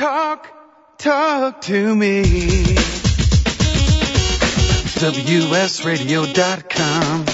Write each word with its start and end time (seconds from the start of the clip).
Talk, 0.00 0.48
talk 0.96 1.60
to 1.60 1.94
me. 1.94 2.22
WSRadio.com. 4.96 7.24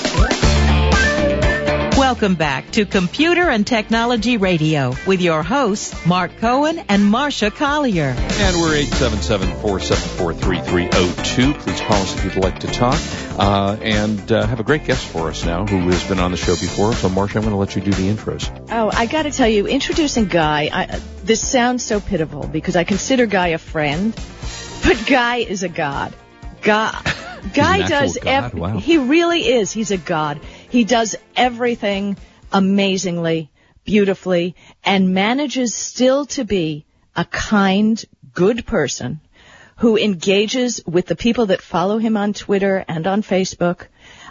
Welcome 1.97 2.35
back 2.35 2.73
to 2.73 2.85
Computer 2.85 3.49
and 3.49 3.65
Technology 3.65 4.37
Radio 4.37 4.97
with 5.07 5.21
your 5.21 5.45
hosts, 5.45 6.05
Mark 6.05 6.37
Cohen 6.39 6.81
and 6.89 7.05
Marsha 7.05 7.55
Collier. 7.55 8.17
And 8.19 8.61
we're 8.61 8.83
877-474-3302. 8.83 11.61
Please 11.61 11.81
call 11.83 12.03
us 12.03 12.17
if 12.17 12.25
you'd 12.25 12.35
like 12.43 12.59
to 12.59 12.67
talk. 12.67 13.01
Uh, 13.39 13.77
and 13.81 14.33
uh, 14.33 14.45
have 14.45 14.59
a 14.59 14.65
great 14.65 14.85
guest 14.85 15.07
for 15.07 15.29
us 15.29 15.45
now 15.45 15.65
who 15.65 15.89
has 15.91 16.03
been 16.09 16.19
on 16.19 16.33
the 16.33 16.37
show 16.37 16.57
before. 16.57 16.95
So, 16.95 17.09
Marsha, 17.09 17.37
I'm 17.37 17.43
going 17.43 17.53
to 17.53 17.59
let 17.59 17.77
you 17.77 17.83
do 17.83 17.93
the 17.93 18.09
intros. 18.09 18.51
Oh, 18.73 18.91
I 18.93 19.07
got 19.07 19.23
to 19.23 19.31
tell 19.31 19.47
you, 19.47 19.69
introducing 19.69 20.27
Guy, 20.27 20.69
I, 20.73 21.01
this 21.27 21.47
sounds 21.47 21.85
so 21.85 22.01
pitiful 22.01 22.47
because 22.47 22.77
I 22.77 22.85
consider 22.85 23.27
Guy 23.27 23.49
a 23.49 23.59
friend, 23.59 24.15
but 24.85 25.05
Guy 25.07 25.37
is 25.39 25.63
a 25.63 25.69
god. 25.69 26.15
Guy, 26.63 26.93
Guy 27.55 27.87
does 27.89 28.17
god? 28.19 28.27
ev- 28.27 28.55
Wow. 28.55 28.79
he 28.79 28.99
really 28.99 29.41
is. 29.47 29.73
He's 29.73 29.91
a 29.91 29.97
god. 29.99 30.41
He 30.71 30.85
does 30.85 31.17
everything 31.37 32.17
amazingly, 32.53 33.51
beautifully, 33.85 34.55
and 34.85 35.13
manages 35.15 35.75
still 35.75 36.27
to 36.27 36.45
be 36.45 36.85
a 37.15 37.25
kind, 37.25 38.03
good 38.33 38.67
person 38.67 39.21
who 39.79 39.97
engages 39.99 40.81
with 40.87 41.07
the 41.07 41.17
people 41.17 41.47
that 41.47 41.61
follow 41.61 41.99
him 41.99 42.17
on 42.17 42.33
Twitter 42.33 42.85
and 42.89 43.07
on 43.07 43.23
Facebook. 43.23 43.87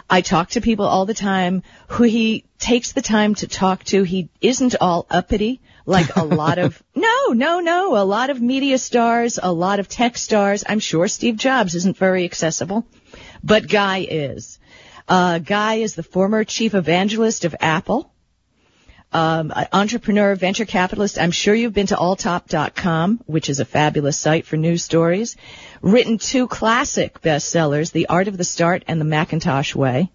I 0.08 0.20
talk 0.20 0.50
to 0.50 0.60
people 0.60 0.86
all 0.86 1.04
the 1.04 1.14
time 1.14 1.62
who 1.88 2.04
he 2.04 2.44
takes 2.58 2.92
the 2.92 3.02
time 3.02 3.34
to 3.36 3.48
talk 3.48 3.84
to. 3.84 4.02
He 4.04 4.28
isn't 4.40 4.76
all 4.80 5.06
uppity 5.10 5.60
like 5.84 6.16
a 6.16 6.24
lot 6.24 6.58
of, 6.58 6.80
no, 6.94 7.28
no, 7.28 7.60
no, 7.60 7.96
a 7.96 8.04
lot 8.04 8.30
of 8.30 8.40
media 8.40 8.78
stars, 8.78 9.38
a 9.42 9.52
lot 9.52 9.80
of 9.80 9.88
tech 9.88 10.16
stars. 10.16 10.64
I'm 10.68 10.80
sure 10.80 11.08
Steve 11.08 11.36
Jobs 11.36 11.74
isn't 11.74 11.96
very 11.96 12.24
accessible, 12.24 12.86
but 13.42 13.68
Guy 13.68 14.06
is. 14.08 14.58
Uh, 15.08 15.38
Guy 15.38 15.76
is 15.76 15.94
the 15.94 16.02
former 16.02 16.44
chief 16.44 16.74
evangelist 16.74 17.44
of 17.44 17.54
Apple 17.60 18.10
um, 19.12 19.52
entrepreneur, 19.72 20.34
venture 20.34 20.64
capitalist. 20.64 21.18
I'm 21.18 21.30
sure 21.30 21.54
you've 21.54 21.72
been 21.72 21.86
to 21.88 21.96
alltop.com, 21.96 23.20
which 23.26 23.48
is 23.48 23.60
a 23.60 23.64
fabulous 23.64 24.18
site 24.18 24.46
for 24.46 24.56
news 24.56 24.82
stories. 24.82 25.36
Written 25.80 26.18
two 26.18 26.48
classic 26.48 27.20
bestsellers, 27.20 27.92
The 27.92 28.08
Art 28.08 28.28
of 28.28 28.36
the 28.36 28.44
Start 28.44 28.84
and 28.88 29.00
The 29.00 29.04
Macintosh 29.04 29.74
Way. 29.74 30.10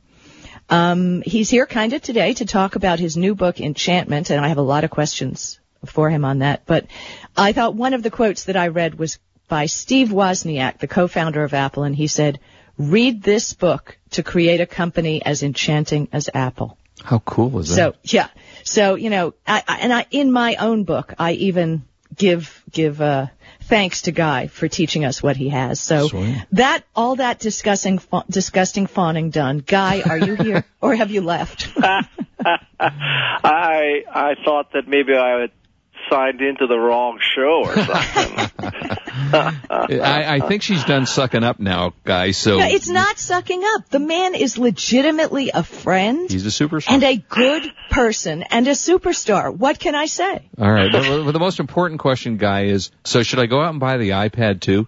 Um, 0.70 1.22
he's 1.26 1.50
here 1.50 1.66
kind 1.66 1.94
of 1.94 2.02
today 2.02 2.34
to 2.36 2.46
talk 2.46 2.76
about 2.76 3.00
his 3.00 3.18
new 3.18 3.36
book, 3.36 3.60
Enchantment, 3.60 4.30
and 4.30 4.44
I 4.44 4.48
have 4.48 4.58
a 4.58 4.62
lot 4.62 4.84
of 4.84 4.90
questions 4.90 5.60
for 5.86 6.10
him 6.10 6.24
on 6.24 6.40
that. 6.40 6.66
But 6.66 6.88
I 7.36 7.54
thought 7.54 7.76
one 7.76 7.94
of 7.94 8.04
the 8.04 8.12
quotes 8.12 8.46
that 8.46 8.56
I 8.56 8.68
read 8.68 8.96
was 8.96 9.20
by 9.48 9.66
Steve 9.66 10.10
Wozniak, 10.10 10.80
the 10.80 10.88
co-founder 10.88 11.44
of 11.44 11.54
Apple, 11.54 11.84
and 11.84 11.96
he 11.96 12.08
said, 12.08 12.40
read 12.78 13.22
this 13.22 13.54
book 13.54 13.98
to 14.12 14.24
create 14.24 14.62
a 14.62 14.66
company 14.66 15.24
as 15.26 15.44
enchanting 15.44 16.08
as 16.14 16.30
Apple. 16.34 16.78
How 17.04 17.20
cool 17.20 17.60
is 17.60 17.70
that? 17.70 17.76
So 17.76 17.96
yeah, 18.04 18.28
so 18.64 18.96
you 18.96 19.10
know, 19.10 19.34
I, 19.46 19.64
I, 19.68 19.78
and 19.78 19.94
I 19.94 20.06
in 20.12 20.32
my 20.32 20.56
own 20.56 20.84
book, 20.84 21.14
I 21.18 21.34
even 21.34 21.84
give 22.16 22.64
give 22.72 23.02
uh, 23.02 23.28
thanks 23.62 24.04
to 24.04 24.12
Guy 24.12 24.46
for 24.48 24.68
teaching 24.68 25.06
us 25.06 25.24
what 25.24 25.38
he 25.38 25.50
has. 25.50 25.80
So 25.80 26.08
Sweet. 26.08 26.44
that 26.54 26.84
all 26.96 27.16
that 27.16 27.40
discussing 27.40 28.00
fa- 28.00 28.26
disgusting 28.30 28.88
fawning 28.88 29.30
done. 29.30 29.60
Guy, 29.60 30.02
are 30.02 30.18
you 30.18 30.36
here 30.36 30.66
or 30.82 30.96
have 30.96 31.12
you 31.12 31.22
left? 31.22 31.70
I 31.82 32.08
I 34.10 34.36
thought 34.44 34.74
that 34.74 34.88
maybe 34.88 35.14
I 35.14 35.42
had 35.42 35.52
signed 36.10 36.42
into 36.42 36.66
the 36.68 36.78
wrong 36.78 37.20
show 37.36 37.64
or 37.66 37.76
something. 37.76 38.50
I, 39.12 40.36
I 40.36 40.40
think 40.40 40.62
she's 40.62 40.84
done 40.84 41.06
sucking 41.06 41.44
up 41.44 41.60
now, 41.60 41.94
guys. 42.04 42.38
So 42.38 42.58
no, 42.58 42.66
it's 42.66 42.90
not 42.90 43.20
sucking 43.20 43.64
up. 43.64 43.90
The 43.90 44.00
man 44.00 44.36
is 44.36 44.58
legitimately 44.58 45.52
a 45.54 45.64
friend 45.64 46.30
he's 46.30 46.46
a 46.46 46.50
superstar. 46.50 46.92
and 46.92 47.04
a 47.04 47.18
good 47.18 47.72
person 47.90 48.44
and 48.44 48.68
a 48.68 48.72
superstar. 48.72 49.56
What 49.56 49.80
can 49.80 49.96
I 49.96 50.06
say? 50.06 50.48
All 50.58 50.72
right. 50.72 50.92
Well, 50.92 51.24
well, 51.24 51.32
the 51.32 51.40
most 51.40 51.60
important 51.60 52.00
question, 52.00 52.38
guy, 52.38 52.66
is 52.66 52.92
so 53.04 53.24
should 53.24 53.40
I 53.40 53.46
go 53.46 53.62
out 53.62 53.72
and 53.72 53.80
buy 53.80 53.98
the 53.98 54.10
iPad 54.12 54.62
2? 54.62 54.88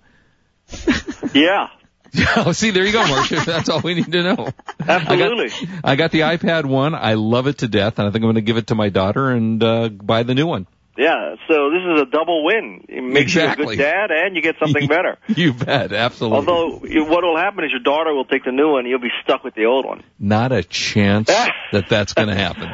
yeah, 1.34 1.68
oh, 2.38 2.52
see, 2.52 2.72
there 2.72 2.86
you 2.86 2.92
go, 2.92 3.04
Marsha. 3.04 3.44
That's 3.46 3.70
all 3.70 3.82
we 3.82 3.96
need 3.96 4.12
to 4.12 4.24
know. 4.24 4.50
absolutely. 4.80 5.46
I 5.46 5.66
got, 5.66 5.80
I 5.84 5.96
got 5.96 6.12
the 6.12 6.20
iPad 6.22 6.66
one. 6.66 6.94
I 6.94 7.16
love 7.16 7.48
it 7.48 7.60
to 7.60 7.68
death, 7.68 7.98
and 7.98 8.08
I 8.08 8.12
think 8.12 8.24
I'm 8.24 8.28
going 8.28 8.36
to 8.36 8.42
give 8.42 8.58
it 8.58 8.68
to 8.68 8.76
my 8.76 8.90
daughter 8.90 9.32
and 9.32 9.64
uh, 9.64 9.90
buy 9.90 10.24
the 10.24 10.36
new 10.36 10.46
one. 10.46 10.68
Yeah, 10.96 11.36
so 11.48 11.72
this 11.72 11.82
is 11.82 12.02
a 12.02 12.06
double 12.06 12.44
win. 12.46 12.86
It 12.88 13.02
makes 13.02 13.34
you 13.34 13.42
a 13.42 13.56
good 13.56 13.78
dad, 13.78 14.12
and 14.12 14.36
you 14.36 14.44
get 14.44 14.56
something 14.60 14.88
better. 14.96 15.18
You 15.28 15.54
bet, 15.54 15.92
absolutely. 15.92 16.38
Although, 16.38 16.78
what 17.06 17.24
will 17.24 17.36
happen 17.38 17.64
is 17.64 17.72
your 17.72 17.80
daughter 17.80 18.14
will 18.14 18.26
take 18.26 18.44
the 18.46 18.52
new 18.52 18.74
one, 18.74 18.82
and 18.82 18.90
you'll 18.90 19.00
be 19.00 19.12
stuck 19.24 19.44
with 19.44 19.56
the 19.56 19.66
old 19.66 19.86
one. 19.86 20.04
Not 20.20 20.52
a 20.52 20.62
chance 20.62 21.28
that 21.72 21.86
that's 21.90 22.14
going 22.14 22.28
to 22.28 22.36
happen. 22.36 22.70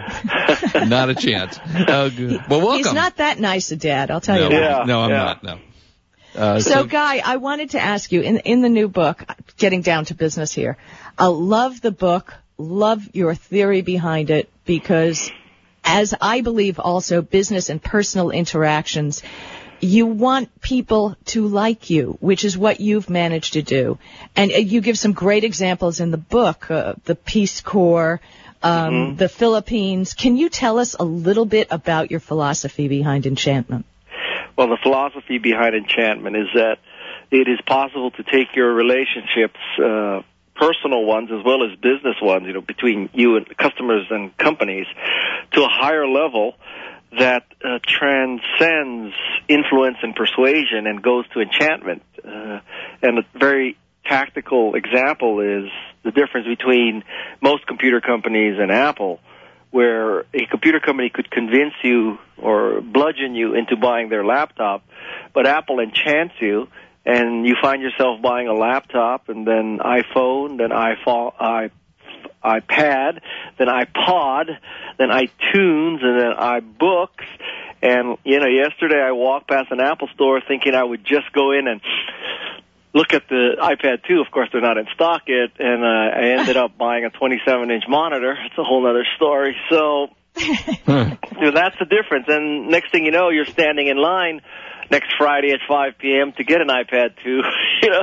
not 0.90 1.10
a 1.10 1.16
chance. 1.16 1.58
Oh, 1.88 2.10
good. 2.10 2.42
Well, 2.50 2.60
welcome. 2.60 2.78
He's 2.78 2.94
not 2.94 3.18
that 3.18 3.40
nice 3.40 3.72
a 3.72 3.78
dad, 3.78 4.12
I'll 4.12 4.20
tell 4.20 4.36
no, 4.36 4.44
you 4.44 4.50
that. 4.50 4.80
Yeah, 4.80 4.84
no, 4.86 5.00
I'm 5.02 5.10
yeah. 5.12 5.18
not. 5.18 5.44
No. 5.44 5.60
Uh, 6.36 6.60
So, 6.60 6.84
Guy, 6.84 7.22
I 7.24 7.38
wanted 7.38 7.72
to 7.72 7.80
ask 7.80 8.12
you 8.12 8.22
in 8.22 8.40
in 8.40 8.62
the 8.62 8.70
new 8.70 8.88
book, 8.90 9.26
getting 9.58 9.82
down 9.82 10.06
to 10.06 10.14
business 10.14 10.54
here. 10.54 10.78
I 11.18 11.28
love 11.28 11.82
the 11.82 11.92
book, 11.92 12.34
love 12.58 13.08
your 13.14 13.34
theory 13.34 13.82
behind 13.82 14.30
it 14.30 14.50
because, 14.66 15.32
as 15.84 16.14
I 16.20 16.42
believe, 16.42 16.80
also 16.80 17.22
business 17.22 17.70
and 17.70 17.82
personal 17.82 18.32
interactions. 18.32 19.24
You 19.82 20.08
want 20.08 20.60
people 20.60 21.16
to 21.28 21.48
like 21.48 21.90
you, 21.90 22.18
which 22.20 22.44
is 22.44 22.58
what 22.58 22.82
you've 22.82 23.10
managed 23.10 23.54
to 23.54 23.62
do. 23.62 23.98
And 24.36 24.52
uh, 24.52 24.58
you 24.58 24.82
give 24.82 24.98
some 24.98 25.14
great 25.14 25.44
examples 25.44 26.00
in 26.00 26.12
the 26.12 26.18
book, 26.18 26.70
uh, 26.70 26.96
the 27.06 27.16
Peace 27.16 27.62
Corps, 27.62 28.20
um, 28.62 29.16
the 29.16 29.30
Philippines. 29.30 30.14
Can 30.14 30.36
you 30.36 30.50
tell 30.50 30.80
us 30.80 30.96
a 31.00 31.04
little 31.06 31.46
bit 31.46 31.70
about 31.72 32.12
your 32.12 32.20
philosophy 32.20 32.88
behind 32.88 33.26
enchantment? 33.26 33.86
Well, 34.58 34.68
the 34.68 34.78
philosophy 34.84 35.38
behind 35.38 35.76
enchantment 35.76 36.36
is 36.36 36.48
that 36.56 36.80
it 37.32 37.48
is 37.48 37.60
possible 37.66 38.12
to 38.12 38.24
take 38.24 38.56
your 38.56 38.74
relationships, 38.74 39.60
uh, 39.82 40.22
personal 40.60 41.06
ones 41.06 41.30
as 41.32 41.44
well 41.46 41.64
as 41.64 41.78
business 41.80 42.16
ones, 42.22 42.46
you 42.46 42.54
know, 42.54 42.62
between 42.62 43.10
you 43.14 43.38
and 43.38 43.46
customers 43.58 44.06
and 44.10 44.36
companies, 44.38 44.86
to 45.54 45.64
a 45.64 45.70
higher 45.70 46.08
level 46.08 46.56
that 47.18 47.44
uh, 47.64 47.80
transcends 47.88 49.16
influence 49.48 49.98
and 50.04 50.16
persuasion 50.16 50.86
and 50.86 51.02
goes 51.02 51.28
to 51.30 51.40
enchantment. 51.40 52.04
Uh, 52.24 52.60
and 53.02 53.20
a 53.20 53.22
very 53.38 53.78
tactical 54.06 54.76
example 54.76 55.40
is 55.40 55.72
the 56.04 56.12
difference 56.12 56.48
between 56.48 57.04
most 57.42 57.66
computer 57.66 58.02
companies 58.02 58.58
and 58.60 58.72
Apple 58.72 59.20
where 59.72 60.22
a 60.34 60.46
computer 60.50 60.80
company 60.80 61.10
could 61.14 61.30
convince 61.30 61.74
you 61.84 62.18
or 62.38 62.82
bludgeon 62.82 63.36
you 63.36 63.54
into 63.56 63.78
buying 63.78 64.10
their 64.10 64.26
laptop, 64.26 64.84
but 65.34 65.46
Apple 65.46 65.80
enchants 65.80 66.34
you 66.40 66.68
and 67.06 67.46
you 67.46 67.56
find 67.62 67.82
yourself 67.82 68.22
buying 68.22 68.48
a 68.48 68.54
laptop 68.54 69.30
and 69.30 69.48
then 69.48 69.80
iPhone, 69.80 70.58
then 70.58 70.70
iPhone, 70.70 71.34
i 71.40 71.72
iPad, 72.44 73.20
then 73.58 73.68
iPod, 73.68 74.46
then 74.98 75.10
iTunes, 75.10 76.04
and 76.04 76.20
then 76.20 76.32
iBooks. 76.38 77.26
And 77.82 78.18
you 78.24 78.40
know, 78.40 78.48
yesterday 78.48 79.02
I 79.02 79.12
walked 79.12 79.50
past 79.50 79.72
an 79.72 79.80
Apple 79.80 80.08
store 80.14 80.42
thinking 80.46 80.74
I 80.74 80.84
would 80.84 81.04
just 81.04 81.32
go 81.34 81.52
in 81.52 81.68
and 81.68 81.82
look 82.94 83.14
at 83.14 83.24
the 83.30 83.58
iPad 83.60 84.04
2. 84.08 84.22
Of 84.22 84.32
course, 84.32 84.50
they're 84.52 84.62
not 84.62 84.78
in 84.78 84.86
stock 84.94 85.24
yet, 85.28 85.52
and 85.60 85.84
uh, 85.84 85.88
I 85.88 86.40
ended 86.40 86.58
up 86.58 86.78
buying 86.78 87.06
a 87.06 87.10
27-inch 87.10 87.84
monitor. 87.88 88.38
It's 88.46 88.58
a 88.58 88.64
whole 88.64 88.88
other 88.88 89.06
story. 89.16 89.56
So, 89.70 90.08
know, 90.38 91.52
that's 91.52 91.78
the 91.80 91.88
difference. 91.90 92.26
And 92.28 92.70
next 92.70 92.92
thing 92.92 93.06
you 93.06 93.12
know, 93.12 93.30
you're 93.30 93.46
standing 93.46 93.88
in 93.88 93.98
line 93.98 94.42
next 94.92 95.14
Friday 95.18 95.52
at 95.52 95.60
5 95.68 95.98
p.m. 95.98 96.34
to 96.34 96.44
get 96.44 96.62
an 96.62 96.68
iPad 96.68 97.16
2. 97.24 97.30
you 97.84 97.90
know, 97.90 98.02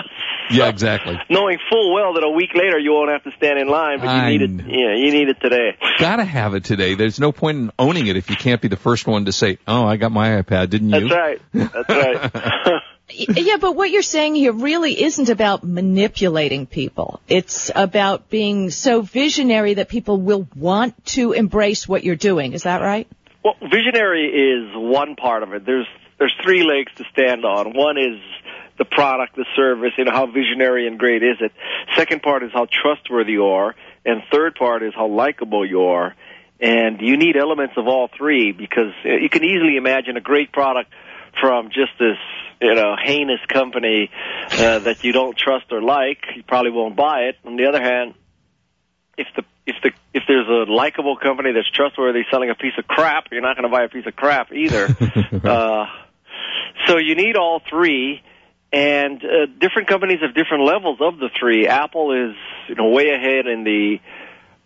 yeah, 0.50 0.68
exactly. 0.68 1.18
knowing 1.28 1.58
full 1.70 1.92
well 1.94 2.14
that 2.14 2.24
a 2.24 2.30
week 2.30 2.50
later 2.54 2.78
you 2.78 2.92
won't 2.92 3.10
have 3.10 3.24
to 3.24 3.30
stand 3.36 3.58
in 3.58 3.68
line, 3.68 3.98
but 3.98 4.04
you 4.04 4.10
I 4.10 4.30
need 4.30 4.42
it. 4.42 4.50
know. 4.50 4.64
Yeah, 4.66 4.94
you 4.94 5.12
need 5.12 5.28
it 5.28 5.40
today. 5.40 5.76
Gotta 5.98 6.24
have 6.24 6.54
it 6.54 6.64
today. 6.64 6.94
There's 6.94 7.18
no 7.20 7.32
point 7.32 7.58
in 7.58 7.72
owning 7.78 8.06
it 8.06 8.16
if 8.16 8.30
you 8.30 8.36
can't 8.36 8.60
be 8.60 8.68
the 8.68 8.76
first 8.76 9.06
one 9.06 9.24
to 9.24 9.32
say, 9.32 9.58
"Oh, 9.66 9.84
I 9.84 9.96
got 9.96 10.12
my 10.12 10.40
iPad, 10.42 10.70
didn't 10.70 10.90
you?" 10.90 11.08
That's 11.08 11.12
right. 11.12 11.40
That's 11.52 11.88
right. 11.88 12.82
Yeah, 13.08 13.58
but 13.58 13.76
what 13.76 13.90
you're 13.90 14.02
saying 14.02 14.34
here 14.34 14.52
really 14.52 15.00
isn't 15.00 15.28
about 15.28 15.62
manipulating 15.62 16.66
people. 16.66 17.20
It's 17.28 17.70
about 17.72 18.28
being 18.28 18.70
so 18.70 19.00
visionary 19.00 19.74
that 19.74 19.88
people 19.88 20.20
will 20.20 20.48
want 20.56 21.06
to 21.06 21.32
embrace 21.32 21.86
what 21.86 22.02
you're 22.02 22.16
doing. 22.16 22.52
Is 22.52 22.64
that 22.64 22.80
right? 22.80 23.06
Well, 23.44 23.54
visionary 23.62 24.26
is 24.26 24.72
one 24.74 25.14
part 25.14 25.44
of 25.44 25.52
it. 25.52 25.64
There's 25.64 25.86
there's 26.18 26.34
three 26.42 26.62
legs 26.62 26.92
to 26.96 27.04
stand 27.12 27.44
on. 27.44 27.72
One 27.74 27.98
is 27.98 28.20
the 28.78 28.84
product, 28.84 29.36
the 29.36 29.46
service, 29.54 29.92
you 29.96 30.04
know, 30.04 30.12
how 30.12 30.26
visionary 30.26 30.86
and 30.86 30.98
great 30.98 31.22
is 31.22 31.36
it. 31.40 31.52
Second 31.96 32.22
part 32.22 32.42
is 32.42 32.50
how 32.52 32.66
trustworthy 32.70 33.32
you 33.32 33.46
are, 33.46 33.74
and 34.04 34.22
third 34.30 34.54
part 34.54 34.82
is 34.82 34.92
how 34.94 35.08
likable 35.08 35.66
you 35.66 35.82
are. 35.82 36.14
And 36.58 37.00
you 37.00 37.16
need 37.16 37.36
elements 37.36 37.74
of 37.76 37.86
all 37.86 38.08
three 38.16 38.52
because 38.52 38.92
uh, 39.04 39.10
you 39.10 39.28
can 39.28 39.44
easily 39.44 39.76
imagine 39.76 40.16
a 40.16 40.22
great 40.22 40.52
product 40.52 40.90
from 41.38 41.68
just 41.68 41.92
this 41.98 42.16
you 42.62 42.74
know 42.74 42.96
heinous 43.02 43.40
company 43.48 44.10
uh, 44.52 44.78
that 44.78 45.04
you 45.04 45.12
don't 45.12 45.36
trust 45.36 45.66
or 45.70 45.82
like, 45.82 46.18
you 46.34 46.42
probably 46.42 46.70
won't 46.70 46.96
buy 46.96 47.24
it. 47.24 47.36
On 47.44 47.56
the 47.56 47.66
other 47.66 47.82
hand, 47.82 48.14
if 49.18 49.26
the 49.36 49.44
if 49.66 49.76
the 49.82 49.90
if 50.14 50.22
there's 50.26 50.48
a 50.48 50.70
likable 50.70 51.16
company 51.16 51.52
that's 51.52 51.70
trustworthy 51.70 52.22
selling 52.30 52.48
a 52.48 52.54
piece 52.54 52.74
of 52.78 52.86
crap, 52.86 53.26
you're 53.30 53.42
not 53.42 53.56
going 53.56 53.68
to 53.70 53.74
buy 53.74 53.84
a 53.84 53.88
piece 53.88 54.06
of 54.06 54.16
crap 54.16 54.52
either. 54.52 54.88
uh, 55.44 55.86
so 56.86 56.98
you 56.98 57.14
need 57.14 57.36
all 57.36 57.60
three, 57.68 58.22
and 58.72 59.22
uh, 59.24 59.46
different 59.58 59.88
companies 59.88 60.18
have 60.22 60.34
different 60.34 60.64
levels 60.64 60.98
of 61.00 61.18
the 61.18 61.30
three. 61.38 61.66
Apple 61.66 62.12
is 62.30 62.36
you 62.68 62.74
know 62.74 62.88
way 62.90 63.10
ahead 63.10 63.46
in 63.46 63.64
the 63.64 63.98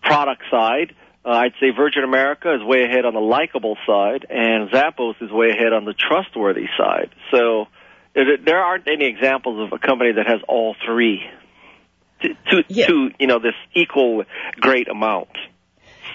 product 0.02 0.42
side. 0.50 0.94
Uh, 1.24 1.30
I'd 1.30 1.52
say 1.60 1.70
Virgin 1.76 2.02
America 2.02 2.54
is 2.54 2.62
way 2.64 2.84
ahead 2.84 3.04
on 3.04 3.12
the 3.12 3.20
likable 3.20 3.76
side, 3.86 4.24
and 4.30 4.70
Zappos 4.70 5.20
is 5.20 5.30
way 5.30 5.50
ahead 5.50 5.72
on 5.74 5.84
the 5.84 5.92
trustworthy 5.92 6.66
side. 6.78 7.10
So 7.30 7.66
there 8.14 8.58
aren't 8.58 8.88
any 8.88 9.06
examples 9.06 9.66
of 9.66 9.72
a 9.72 9.78
company 9.78 10.12
that 10.12 10.26
has 10.26 10.40
all 10.48 10.74
three 10.86 11.22
to 12.22 12.28
to, 12.50 12.64
Yeah. 12.68 12.86
to 12.86 13.10
you 13.18 13.26
know 13.26 13.38
this 13.38 13.54
equal 13.74 14.24
great 14.60 14.88
amount. 14.88 15.28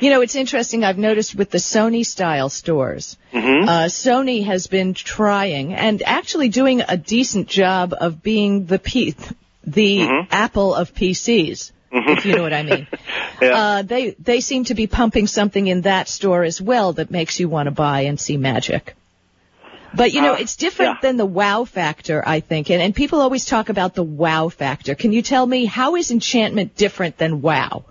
You 0.01 0.09
know, 0.09 0.21
it's 0.21 0.35
interesting. 0.35 0.83
I've 0.83 0.97
noticed 0.97 1.35
with 1.35 1.49
the 1.51 1.57
Sony 1.57 2.05
style 2.05 2.49
stores, 2.49 3.17
Mm-hmm. 3.33 3.67
uh, 3.69 3.83
Sony 3.85 4.45
has 4.45 4.67
been 4.67 4.93
trying 4.93 5.73
and 5.73 6.01
actually 6.03 6.49
doing 6.49 6.81
a 6.87 6.97
decent 6.97 7.47
job 7.47 7.93
of 7.99 8.21
being 8.23 8.65
the 8.65 8.79
P- 8.79 9.15
the 9.65 9.97
Mm-hmm. 9.99 10.27
Apple 10.31 10.73
of 10.75 10.93
PCs. 10.93 11.71
If 11.91 12.25
you 12.25 12.35
know 12.35 12.41
what 12.43 12.53
I 12.53 12.63
mean. 12.63 12.87
Yeah. 13.41 13.49
Uh, 13.61 13.81
they 13.81 14.11
they 14.11 14.39
seem 14.39 14.63
to 14.65 14.75
be 14.75 14.87
pumping 14.87 15.27
something 15.27 15.67
in 15.67 15.81
that 15.81 16.07
store 16.07 16.43
as 16.45 16.61
well 16.61 16.93
that 16.93 17.11
makes 17.11 17.37
you 17.39 17.49
want 17.49 17.67
to 17.67 17.71
buy 17.71 18.01
and 18.09 18.17
see 18.17 18.37
magic. 18.37 18.95
But 19.93 20.13
you 20.13 20.21
know, 20.21 20.33
Uh, 20.35 20.37
it's 20.43 20.55
different 20.55 20.95
yeah. 20.95 21.01
than 21.01 21.17
the 21.17 21.25
wow 21.25 21.65
factor, 21.65 22.23
I 22.25 22.39
think. 22.39 22.69
And, 22.69 22.81
and 22.81 22.95
people 22.95 23.19
always 23.19 23.43
talk 23.45 23.67
about 23.69 23.93
the 23.93 24.03
wow 24.03 24.47
factor. 24.49 24.95
Can 24.95 25.11
you 25.11 25.21
tell 25.21 25.45
me 25.45 25.65
how 25.65 25.95
is 25.97 26.11
enchantment 26.11 26.75
different 26.77 27.17
than 27.17 27.41
wow? 27.41 27.83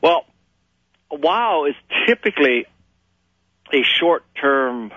Well, 0.00 0.24
wow 1.10 1.66
is 1.66 1.74
typically 2.06 2.66
a 3.72 3.82
short-term, 3.82 4.92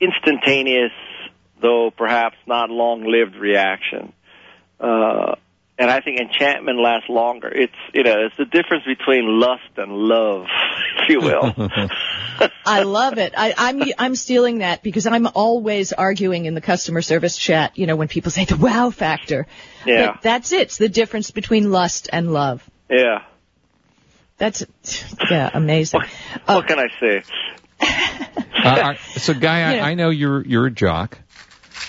instantaneous, 0.00 0.92
though 1.60 1.90
perhaps 1.90 2.36
not 2.46 2.70
long-lived 2.70 3.36
reaction. 3.36 4.12
Uh, 4.78 5.36
and 5.76 5.90
I 5.90 6.00
think 6.00 6.20
enchantment 6.20 6.78
lasts 6.78 7.08
longer. 7.08 7.48
It's 7.48 7.74
you 7.92 8.04
know 8.04 8.26
it's 8.26 8.36
the 8.36 8.44
difference 8.44 8.84
between 8.84 9.40
lust 9.40 9.62
and 9.76 9.92
love, 9.92 10.46
if 11.02 11.08
you 11.08 11.20
will. 11.20 11.52
I 12.66 12.82
love 12.82 13.18
it. 13.18 13.34
I, 13.36 13.54
I'm 13.56 13.82
I'm 13.98 14.14
stealing 14.14 14.58
that 14.58 14.82
because 14.82 15.06
I'm 15.06 15.26
always 15.26 15.92
arguing 15.92 16.44
in 16.44 16.54
the 16.54 16.60
customer 16.60 17.02
service 17.02 17.36
chat. 17.36 17.76
You 17.76 17.86
know, 17.86 17.96
when 17.96 18.08
people 18.08 18.30
say 18.30 18.44
the 18.44 18.56
wow 18.56 18.90
factor, 18.90 19.46
Yeah. 19.84 20.12
But 20.12 20.22
that's 20.22 20.52
it. 20.52 20.62
It's 20.62 20.78
the 20.78 20.88
difference 20.88 21.32
between 21.32 21.70
lust 21.70 22.08
and 22.12 22.32
love. 22.32 22.68
yeah. 22.88 23.24
That's 24.38 24.64
yeah, 25.30 25.50
amazing. 25.54 26.00
Uh, 26.46 26.54
What 26.54 26.66
can 26.66 26.78
I 26.78 26.88
say? 27.00 27.22
Uh, 28.64 28.94
so, 29.16 29.34
Guy, 29.34 29.74
Yeah. 29.74 29.84
I, 29.84 29.90
I 29.90 29.94
know 29.94 30.08
you're 30.08 30.42
you're 30.42 30.66
a 30.66 30.70
jock. 30.70 31.18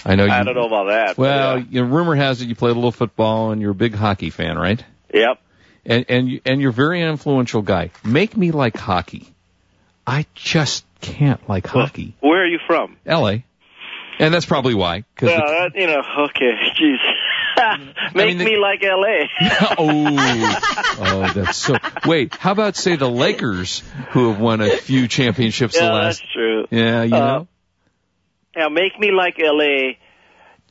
I 0.04 0.16
know 0.16 0.26
you. 0.26 0.32
I 0.32 0.44
don't 0.44 0.56
know 0.56 0.68
about 0.68 0.88
that. 0.88 1.18
Well, 1.18 1.58
yeah. 1.60 1.66
you 1.70 1.82
know, 1.82 1.88
rumor 1.88 2.16
has 2.16 2.42
it 2.42 2.50
you 2.50 2.56
played 2.56 2.72
a 2.72 2.76
little 2.76 2.92
football 2.92 3.52
and 3.52 3.62
you're 3.62 3.72
a 3.72 3.76
big 3.76 3.96
hockey 3.96 4.30
fan, 4.30 4.58
right? 4.58 4.84
yep. 5.14 5.40
And 5.86 6.06
and 6.10 6.28
you, 6.30 6.42
and 6.46 6.60
you're 6.60 6.72
a 6.72 6.74
very 6.74 7.02
influential 7.02 7.62
guy. 7.62 7.92
Make 8.04 8.36
me 8.36 8.52
like 8.52 8.76
hockey. 8.76 9.34
I 10.06 10.26
just 10.36 10.84
can't 11.00 11.48
like 11.48 11.66
hockey. 11.66 12.16
Where 12.20 12.44
are 12.44 12.48
you 12.48 12.60
from? 12.68 12.98
L.A. 13.06 13.46
And 14.20 14.34
that's 14.34 14.46
probably 14.46 14.74
why. 14.76 15.06
Cause 15.16 15.30
Yeah, 15.30 15.38
the- 15.38 15.70
that, 15.74 15.80
you 15.80 15.88
know. 15.88 16.02
Okay, 16.26 16.52
jeez. 16.80 16.98
Make 18.14 18.28
mean, 18.28 18.38
the- 18.40 18.46
me 18.46 18.58
like 18.58 18.84
L.A. 18.84 19.30
oh, 19.78 20.98
oh, 21.00 21.32
that's 21.34 21.58
so. 21.58 21.76
Wait, 22.06 22.34
how 22.36 22.52
about 22.52 22.76
say 22.76 22.96
the 22.96 23.10
Lakers, 23.10 23.82
who 24.12 24.30
have 24.32 24.40
won 24.40 24.62
a 24.62 24.78
few 24.78 25.08
championships 25.08 25.78
the 25.78 25.84
yeah, 25.86 25.92
last? 25.94 26.20
that's 26.22 26.34
true. 26.34 26.68
Yeah, 26.72 27.04
you 27.04 27.16
Uh, 27.16 27.20
know. 27.20 27.48
Now, 28.56 28.70
make 28.70 28.98
me 29.00 29.12
like 29.12 29.40
L.A. 29.40 29.98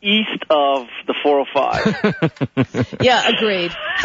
east 0.05 0.45
of 0.51 0.87
the 1.07 1.15
405. 1.23 2.97
yeah, 3.01 3.29
agreed. 3.29 3.73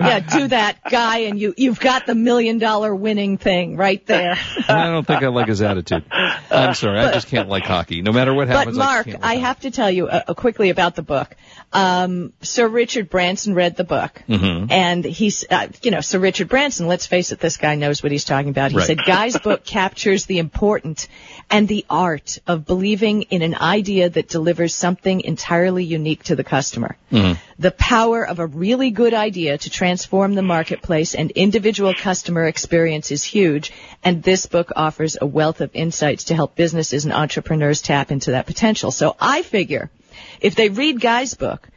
yeah, 0.00 0.20
do 0.20 0.48
that 0.48 0.78
guy, 0.88 1.18
and 1.18 1.38
you 1.38 1.54
you've 1.56 1.80
got 1.80 2.06
the 2.06 2.14
million 2.14 2.58
dollar 2.58 2.94
winning 2.94 3.36
thing 3.38 3.76
right 3.76 4.04
there. 4.06 4.36
I 4.68 4.84
don't 4.86 5.06
think 5.06 5.22
I 5.22 5.28
like 5.28 5.48
his 5.48 5.62
attitude. 5.62 6.04
I'm 6.10 6.74
sorry, 6.74 7.00
I 7.00 7.12
just 7.12 7.28
can't 7.28 7.48
like 7.48 7.64
hockey. 7.64 8.02
No 8.02 8.12
matter 8.12 8.32
what 8.32 8.48
happens. 8.48 8.76
But 8.76 8.84
happens. 8.84 9.06
Mark, 9.06 9.06
I, 9.06 9.10
can't 9.10 9.24
I 9.24 9.34
have 9.46 9.60
to 9.60 9.70
tell 9.70 9.90
you 9.90 10.06
uh, 10.08 10.22
uh, 10.28 10.34
quickly 10.34 10.70
about 10.70 10.94
the 10.94 11.02
book. 11.02 11.34
Um, 11.72 12.32
Sir 12.42 12.68
Richard 12.68 13.10
Branson 13.10 13.54
read 13.54 13.76
the 13.76 13.84
book, 13.84 14.22
Mm-hmm. 14.28 14.70
and 14.70 15.04
he's, 15.04 15.44
uh, 15.50 15.68
you 15.82 15.90
know, 15.90 16.00
Sir 16.00 16.18
Richard 16.18 16.48
Branson. 16.48 16.86
Let's 16.86 17.06
face 17.06 17.32
it, 17.32 17.40
this 17.40 17.56
guy 17.56 17.74
knows 17.74 18.02
what 18.02 18.12
he's 18.12 18.24
talking 18.24 18.50
about. 18.50 18.70
He 18.70 18.76
Right. 18.76 18.86
said, 18.86 18.98
"Guy's 19.04 19.36
book 19.38 19.64
captures 19.64 20.26
the 20.26 20.38
important 20.38 21.08
and 21.50 21.68
the 21.68 21.84
art 21.88 22.38
of 22.46 22.66
believing 22.66 23.22
in 23.22 23.42
an 23.42 23.54
idea 23.54 24.08
that 24.08 24.28
delivers 24.28 24.74
something 24.74 25.20
entirely 25.20 25.84
unique 25.84 26.24
to 26.24 26.36
the 26.36 26.44
customer. 26.44 26.96
Mm-hmm. 27.12 27.40
The 27.58 27.70
power 27.70 28.26
of 28.26 28.38
a 28.38 28.46
really 28.46 28.90
good 28.90 29.14
idea 29.14 29.58
to 29.58 29.70
transform 29.70 30.34
the 30.34 30.42
marketplace 30.42 31.14
and 31.14 31.30
individual 31.30 31.94
customer 31.94 32.44
experience 32.46 33.10
is 33.10 33.22
huge, 33.22 33.72
and 34.02 34.22
this 34.22 34.46
book 34.46 34.72
offers 34.74 35.16
a 35.20 35.26
wealth 35.26 35.60
of 35.60 35.70
insights 35.74 36.24
to 36.24 36.34
help 36.34 36.56
businesses 36.56 37.04
and 37.04 37.14
entrepreneurs 37.14 37.82
tap 37.82 38.10
into 38.10 38.32
that 38.32 38.46
potential. 38.46 38.90
So 38.90 39.16
I 39.20 39.42
figure 39.42 39.90
if 40.40 40.54
they 40.54 40.68
read 40.68 41.00
Guy's 41.00 41.34
book, 41.34 41.68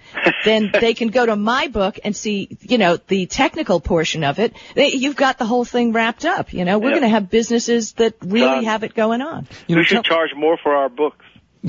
then 0.46 0.72
they 0.72 0.94
can 0.94 1.10
go 1.10 1.26
to 1.26 1.36
my 1.36 1.68
book 1.68 2.00
and 2.04 2.16
see, 2.16 2.58
you 2.62 2.78
know, 2.78 2.98
the 2.98 3.26
technical 3.26 3.80
portion 3.80 4.24
of 4.24 4.40
it. 4.40 4.54
They, 4.76 4.90
you've 4.90 5.16
got 5.16 5.38
the 5.38 5.46
whole 5.46 5.66
thing 5.66 5.94
wrapped 5.94 6.26
up. 6.26 6.54
You 6.54 6.66
know, 6.66 6.80
we're 6.80 6.90
Yeah. 6.90 7.00
going 7.00 7.04
to 7.04 7.10
have 7.10 7.30
businesses 7.30 7.94
that 7.94 8.16
really 8.22 8.42
Done. 8.42 8.64
have 8.66 8.84
it 8.84 8.94
going 8.94 9.22
on. 9.22 9.48
You 9.68 9.76
know, 9.76 9.80
we 9.80 9.86
should 9.86 9.96
tell, 9.96 10.04
charge 10.04 10.32
more 10.36 10.58
for 10.58 10.76
our 10.76 10.90
books. 10.90 11.26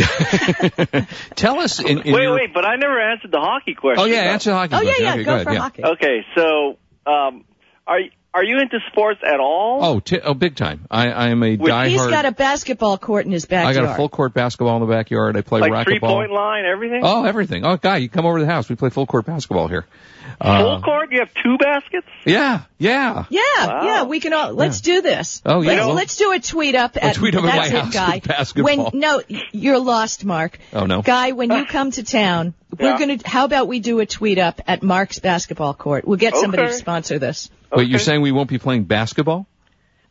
tell 1.35 1.59
us 1.61 1.81
in, 1.81 1.99
in 2.03 2.13
wait, 2.15 2.23
your. 2.23 2.35
wait, 2.35 2.55
but 2.55 2.65
I 2.65 2.77
never 2.77 3.01
answered 3.01 3.31
the 3.31 3.41
hockey 3.41 3.75
question. 3.75 4.03
Oh 4.03 4.07
yeah, 4.07 4.25
though. 4.25 4.31
answer 4.31 4.51
the 4.51 4.57
hockey. 4.57 4.75
Oh 4.75 4.81
yeah, 4.83 4.93
question. 4.93 5.05
yeah, 5.05 5.13
Okay, 5.15 5.25
go, 5.25 5.35
ahead, 5.35 5.47
for 5.47 5.53
yeah. 5.53 5.59
hockey. 5.61 5.85
Okay, 5.85 6.27
so 6.35 6.79
um, 7.11 7.45
are 7.87 8.01
are 8.35 8.45
you 8.45 8.61
into 8.61 8.79
sports 8.91 9.21
at 9.27 9.41
all? 9.41 9.83
Oh, 9.85 10.01
t- 10.01 10.21
oh, 10.21 10.35
big 10.35 10.55
time. 10.55 10.87
I, 10.91 11.11
I 11.11 11.29
am 11.29 11.43
a 11.43 11.57
Wait, 11.57 11.61
diehard. 11.61 11.89
He's 11.89 12.07
got 12.07 12.25
a 12.27 12.33
basketball 12.33 12.99
court 12.99 13.25
in 13.27 13.33
his 13.33 13.47
backyard. 13.47 13.77
I 13.77 13.81
got 13.81 13.93
a 13.93 13.97
full 13.97 14.09
court 14.09 14.35
basketball 14.35 14.77
in 14.77 14.87
the 14.87 14.93
backyard. 14.95 15.37
I 15.37 15.41
play 15.41 15.61
like 15.61 15.85
three 15.85 15.99
racquetball. 15.99 16.15
point 16.15 16.31
line, 16.33 16.65
everything. 16.67 17.01
Oh, 17.05 17.25
everything. 17.25 17.65
Oh, 17.65 17.77
guy, 17.77 17.97
you 17.97 18.09
come 18.09 18.27
over 18.27 18.39
to 18.39 18.45
the 18.45 18.51
house. 18.51 18.69
We 18.69 18.77
play 18.77 18.91
full 18.91 19.07
court 19.07 19.27
basketball 19.27 19.69
here. 19.69 19.87
Uh, 20.41 20.63
Full 20.63 20.83
court? 20.83 21.11
You 21.11 21.21
have 21.21 21.33
two 21.43 21.57
baskets? 21.57 22.07
Yeah, 22.27 22.63
yeah. 22.77 23.25
Yeah, 23.31 23.41
Wow. 23.67 23.81
yeah, 23.83 24.03
we 24.05 24.21
can 24.21 24.35
all, 24.35 24.53
let's 24.53 24.83
do 24.83 25.01
this. 25.01 25.41
Oh, 25.45 25.63
yeah, 25.63 25.71
Let's, 25.71 25.87
well- 25.87 25.95
let's 25.95 26.17
do 26.17 26.33
a 26.33 26.39
tweet 26.39 26.75
up 26.75 26.97
at, 27.03 27.15
tweet 27.17 27.35
up 27.35 27.45
at 27.45 27.47
that's 27.47 27.73
my 27.73 27.79
it, 27.79 27.83
house 27.85 27.95
Guy. 27.95 28.15
with 28.17 28.25
basketball. 28.29 28.91
When, 28.91 29.01
no, 29.01 29.23
you're 29.53 29.79
lost, 29.79 30.27
Mark. 30.27 30.59
Oh, 30.75 30.85
no. 30.85 31.01
Guy, 31.01 31.33
when 31.33 31.51
you 31.51 31.65
come 31.69 31.91
to 31.93 32.03
town, 32.05 32.53
we're 32.79 32.87
Yeah. 32.91 32.99
gonna, 32.99 33.19
how 33.25 33.45
about 33.45 33.69
we 33.69 33.81
do 33.81 34.01
a 34.01 34.07
tweet 34.07 34.39
up 34.39 34.61
at 34.67 34.83
Mark's 34.83 35.19
basketball 35.19 35.75
court? 35.75 36.07
We'll 36.07 36.19
get 36.19 36.37
somebody 36.37 36.67
to 36.67 36.73
sponsor 36.73 37.19
this. 37.19 37.51
Wait, 37.75 37.89
you're 37.89 37.99
saying 37.99 38.23
we 38.23 38.33
won't 38.33 38.49
be 38.49 38.59
playing 38.59 38.85
basketball? 38.85 39.47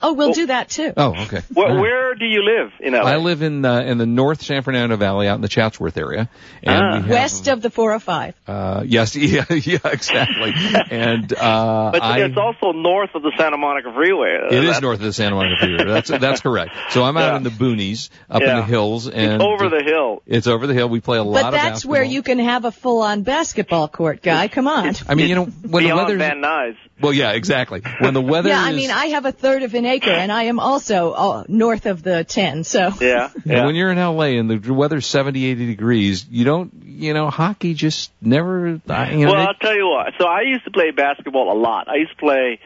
Oh, 0.01 0.13
we'll 0.13 0.33
do 0.33 0.45
that 0.47 0.69
too. 0.69 0.93
Oh, 0.95 1.15
okay. 1.23 1.41
Where, 1.53 1.67
All 1.67 1.73
right. 1.75 1.81
where 1.81 2.13
do 2.15 2.25
you 2.25 2.43
live 2.43 2.71
in 2.79 2.93
LA? 2.93 2.99
I 3.01 3.15
live 3.17 3.41
in 3.41 3.65
uh, 3.65 3.79
in 3.81 3.97
the 3.97 4.05
North 4.05 4.43
San 4.43 4.61
Fernando 4.61 4.95
Valley, 4.95 5.27
out 5.27 5.35
in 5.35 5.41
the 5.41 5.47
Chatsworth 5.47 5.97
area, 5.97 6.29
and 6.61 6.75
Ah. 6.83 6.95
we 6.97 7.01
have, 7.01 7.09
West 7.09 7.47
of 7.47 7.61
the 7.63 7.69
405. 7.71 8.35
Uh, 8.47 8.83
yes, 8.85 9.15
yeah, 9.15 9.45
yeah, 9.49 9.79
exactly. 9.85 10.53
and 10.91 11.33
uh, 11.33 11.89
but 11.93 12.01
I, 12.03 12.19
it's 12.25 12.37
also 12.37 12.73
north 12.73 13.09
of 13.15 13.23
the 13.23 13.31
Santa 13.37 13.57
Monica 13.57 13.91
Freeway. 13.93 14.37
it 14.49 14.53
is 14.53 14.61
That's- 14.65 14.81
north 14.81 14.99
of 14.99 15.05
the 15.05 15.13
Santa 15.13 15.35
Monica 15.35 15.55
Freeway. 15.59 15.85
That's 15.85 16.09
that's 16.09 16.41
correct. 16.41 16.75
So 16.91 17.03
I'm 17.03 17.17
out 17.17 17.31
Yeah. 17.31 17.37
in 17.37 17.43
the 17.43 17.49
boonies, 17.49 18.09
up 18.29 18.41
in 18.43 18.47
the 18.55 18.63
hills, 18.63 19.07
and 19.07 19.33
It's 19.33 19.43
over 19.43 19.69
the 19.69 19.83
hill. 19.83 20.21
It's 20.27 20.47
over 20.47 20.67
the 20.67 20.73
hill. 20.75 20.89
We 20.89 20.99
play 21.01 21.17
a 21.17 21.23
lot 21.23 21.41
But 21.41 21.45
of 21.47 21.51
that's 21.53 21.65
basketball. 21.69 21.91
where 21.93 22.03
you 22.03 22.21
can 22.21 22.39
have 22.39 22.65
a 22.65 22.71
full-on 22.71 23.23
basketball 23.23 23.87
court, 23.87 24.21
Guy. 24.21 24.47
Come 24.47 24.67
on. 24.67 24.93
I 25.09 25.15
mean, 25.15 25.27
you 25.29 25.35
know, 25.35 25.45
when 25.45 25.83
the 25.83 25.91
weather's 25.93 26.17
weather. 26.17 26.17
Van 26.17 26.41
Nuys. 26.41 26.75
Well, 26.99 27.13
yeah, 27.13 27.31
exactly. 27.33 27.81
When 27.99 28.13
the 28.13 28.21
weather 28.21 28.49
Yeah, 28.49 28.63
I 28.63 28.71
is, 28.71 28.75
mean, 28.75 28.91
I 28.91 29.07
have 29.07 29.25
a 29.25 29.31
third 29.31 29.63
of 29.63 29.73
an 29.75 29.85
acre, 29.85 30.09
and 30.09 30.31
I 30.31 30.43
am 30.43 30.59
also 30.59 31.11
uh, 31.11 31.43
north 31.47 31.85
of 31.85 32.01
the 32.01 32.23
10, 32.23 32.63
so. 32.63 32.91
Yeah. 32.99 33.29
And 33.33 33.43
yeah. 33.45 33.65
when 33.65 33.75
you're 33.75 33.91
in 33.91 33.97
LA 33.97 34.37
and 34.39 34.49
the 34.49 34.73
weather's 34.73 35.05
70, 35.05 35.45
80 35.45 35.65
degrees, 35.67 36.25
you 36.29 36.43
don't, 36.45 36.71
you 36.83 37.13
know, 37.13 37.29
hockey 37.29 37.73
just 37.75 38.11
never, 38.21 38.81
I- 38.89 39.11
you 39.11 39.25
know, 39.25 39.31
well, 39.33 39.41
they- 39.41 39.47
I'll 39.47 39.53
tell 39.61 39.75
you 39.75 39.87
what. 39.87 40.13
So 40.19 40.25
I 40.25 40.41
used 40.41 40.65
to 40.65 40.71
play 40.71 40.91
basketball 40.91 41.51
a 41.51 41.57
lot. 41.59 41.87
I 41.87 41.95
used 41.97 42.11
to 42.11 42.17
play 42.17 42.59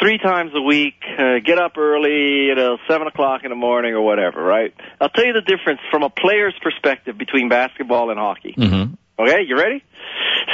three 0.00 0.18
times 0.18 0.52
a 0.54 0.62
week, 0.62 0.94
uh, 1.18 1.38
get 1.44 1.58
up 1.58 1.76
early, 1.76 2.46
you 2.46 2.54
know, 2.54 2.78
seven 2.88 3.06
o'clock 3.08 3.42
in 3.44 3.50
the 3.50 3.56
morning 3.56 3.94
or 3.94 4.00
whatever, 4.02 4.42
right? 4.42 4.72
I'll 5.00 5.08
tell 5.08 5.24
you 5.26 5.32
the 5.32 5.40
difference 5.40 5.80
from 5.90 6.02
a 6.02 6.10
player's 6.10 6.54
perspective 6.62 7.16
between 7.18 7.48
basketball 7.48 8.10
and 8.10 8.18
hockey. 8.18 8.54
Mhm. 8.56 8.96
Okay, 9.18 9.42
you 9.46 9.56
ready? 9.58 9.82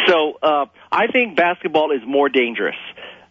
So 0.06 0.38
uh, 0.42 0.66
I 0.90 1.06
think 1.08 1.36
basketball 1.36 1.90
is 1.92 2.00
more 2.06 2.28
dangerous. 2.30 2.76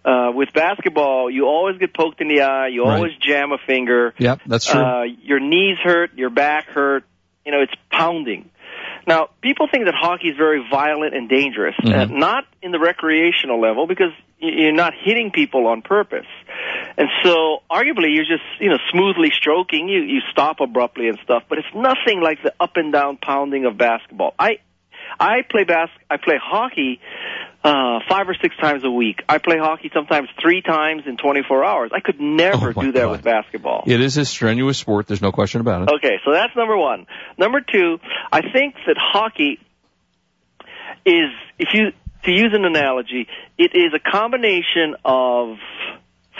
Uh, 0.05 0.31
with 0.33 0.51
basketball, 0.53 1.29
you 1.29 1.45
always 1.45 1.77
get 1.77 1.93
poked 1.93 2.19
in 2.19 2.27
the 2.27 2.41
eye. 2.41 2.67
You 2.67 2.83
Right. 2.83 2.95
always 2.95 3.13
jam 3.22 3.51
a 3.53 3.57
finger. 3.57 4.13
Yep, 4.17 4.41
that's 4.45 4.65
true. 4.65 4.81
Uh, 4.81 5.03
your 5.03 5.39
knees 5.39 5.77
hurt, 5.81 6.12
your 6.17 6.29
back 6.29 6.67
hurt. 6.67 7.05
You 7.45 7.51
know, 7.51 7.62
it's 7.62 7.74
pounding. 7.91 8.50
Now, 9.05 9.29
people 9.41 9.67
think 9.72 9.86
that 9.86 9.93
hockey 9.95 10.29
is 10.29 10.38
very 10.38 10.63
violent 10.69 11.13
and 11.13 11.27
dangerous, 11.29 11.75
uh, 11.83 11.89
Mhm. 11.89 12.12
not 12.12 12.45
in 12.62 12.72
the 12.72 12.79
recreational 12.79 13.60
level 13.60 13.86
because 13.86 14.12
you're 14.39 14.72
not 14.74 14.93
hitting 14.93 15.31
people 15.31 15.67
on 15.67 15.81
purpose. 15.81 16.25
And 16.98 17.10
so, 17.24 17.63
arguably, 17.72 18.13
you're 18.13 18.25
just, 18.25 18.43
you 18.60 18.69
know, 18.69 18.77
smoothly 18.91 19.31
stroking. 19.31 19.88
You, 19.89 20.01
you 20.01 20.22
stop 20.31 20.60
abruptly 20.60 21.07
and 21.07 21.17
stuff, 21.24 21.43
but 21.50 21.57
it's 21.60 21.74
nothing 21.74 22.22
like 22.22 22.43
the 22.43 22.53
up 22.60 22.75
and 22.77 22.91
down 22.93 23.17
pounding 23.17 23.65
of 23.65 23.77
basketball. 23.77 24.33
I, 24.38 24.60
I 25.20 25.41
play 25.50 25.63
bas- 25.63 25.89
I 26.10 26.17
play 26.17 26.36
hockey, 26.41 27.00
uh, 27.63 28.00
five 28.10 28.27
or 28.27 28.36
six 28.41 28.55
times 28.58 28.84
a 28.84 28.89
week. 28.91 29.22
I 29.29 29.38
play 29.38 29.58
hockey 29.58 29.89
sometimes 29.93 30.27
three 30.41 30.62
times 30.62 31.03
in 31.05 31.17
24 31.17 31.63
hours. 31.63 31.91
I 31.93 32.00
could 32.01 32.20
never 32.20 32.74
Oh, 32.75 32.82
do 32.82 32.91
that 32.93 33.01
God. 33.03 33.12
with 33.12 33.24
basketball. 33.24 33.84
It 33.88 34.01
is 34.01 34.17
a 34.17 34.25
strenuous 34.25 34.77
sport. 34.77 35.08
There's 35.08 35.22
no 35.22 35.32
question 35.32 35.62
about 35.62 35.84
it. 35.84 35.89
Okay, 35.96 36.17
so 36.25 36.32
that's 36.32 36.55
number 36.55 36.77
one. 36.77 37.05
Number 37.38 37.62
two, 37.62 38.00
I 38.32 38.41
think 38.41 38.75
that 38.88 38.98
hockey 38.98 39.60
is, 41.05 41.29
if 41.60 41.70
you, 41.74 41.91
to 42.24 42.32
use 42.32 42.51
an 42.53 42.65
analogy, 42.65 43.27
it 43.58 43.72
is 43.75 43.93
a 43.93 44.00
combination 44.00 44.96
of 45.05 45.58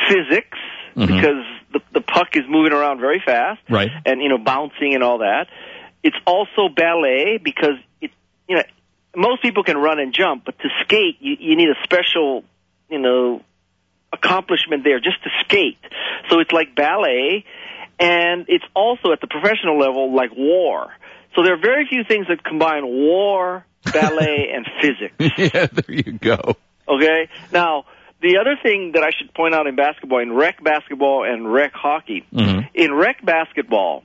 physics, 0.08 0.58
Mhm. 0.96 1.08
because 1.08 1.46
the, 1.72 1.82
the 1.94 2.01
puck 2.01 2.30
is 2.36 2.44
moving 2.48 2.72
around 2.74 3.00
very 3.00 3.20
fast, 3.25 3.62
Right. 3.70 3.89
and, 4.06 4.22
you 4.22 4.30
know, 4.30 4.38
bouncing 4.38 4.94
and 4.94 5.03
all 5.03 5.20
that. 5.20 5.48
It's 6.03 6.15
also 6.25 6.70
ballet, 6.70 7.39
because 7.44 7.75
it, 8.01 8.12
you 8.47 8.55
know, 8.57 8.63
most 9.15 9.41
people 9.41 9.63
can 9.63 9.77
run 9.77 10.00
and 10.00 10.13
jump, 10.13 10.45
but 10.45 10.57
to 10.59 10.69
skate, 10.83 11.17
you, 11.19 11.35
you 11.39 11.55
need 11.55 11.69
a 11.69 11.75
special, 11.83 12.43
you 12.89 13.00
know, 13.00 13.41
accomplishment 14.12 14.83
there 14.83 15.00
just 15.00 15.21
to 15.23 15.29
skate. 15.41 15.77
So 16.29 16.39
it's 16.39 16.51
like 16.51 16.75
ballet, 16.75 17.45
and 18.00 18.45
it's 18.47 18.65
also 18.75 19.12
at 19.12 19.21
the 19.21 19.27
professional 19.27 19.77
level 19.79 20.15
like 20.15 20.31
war. 20.35 20.91
So 21.35 21.43
there 21.43 21.53
are 21.53 21.62
very 21.62 21.88
few 21.89 22.03
things 22.03 22.27
that 22.27 22.43
combine 22.43 22.85
war, 22.85 23.65
ballet, 23.91 24.50
and 24.53 24.67
physics. 24.81 25.38
yeah, 25.53 25.65
there 25.67 25.95
you 25.95 26.13
go. 26.13 26.55
Okay? 26.88 27.29
Now, 27.51 27.85
the 28.21 28.38
other 28.38 28.55
thing 28.62 28.91
that 28.93 29.03
I 29.03 29.09
should 29.17 29.33
point 29.33 29.53
out 29.53 29.67
in 29.67 29.75
basketball, 29.75 30.19
in 30.19 30.31
rec 30.33 30.63
basketball 30.63 31.23
and 31.25 31.51
rec 31.51 31.73
hockey, 31.73 32.25
Mhm. 32.33 32.69
in 32.73 32.93
rec 32.93 33.23
basketball, 33.25 34.03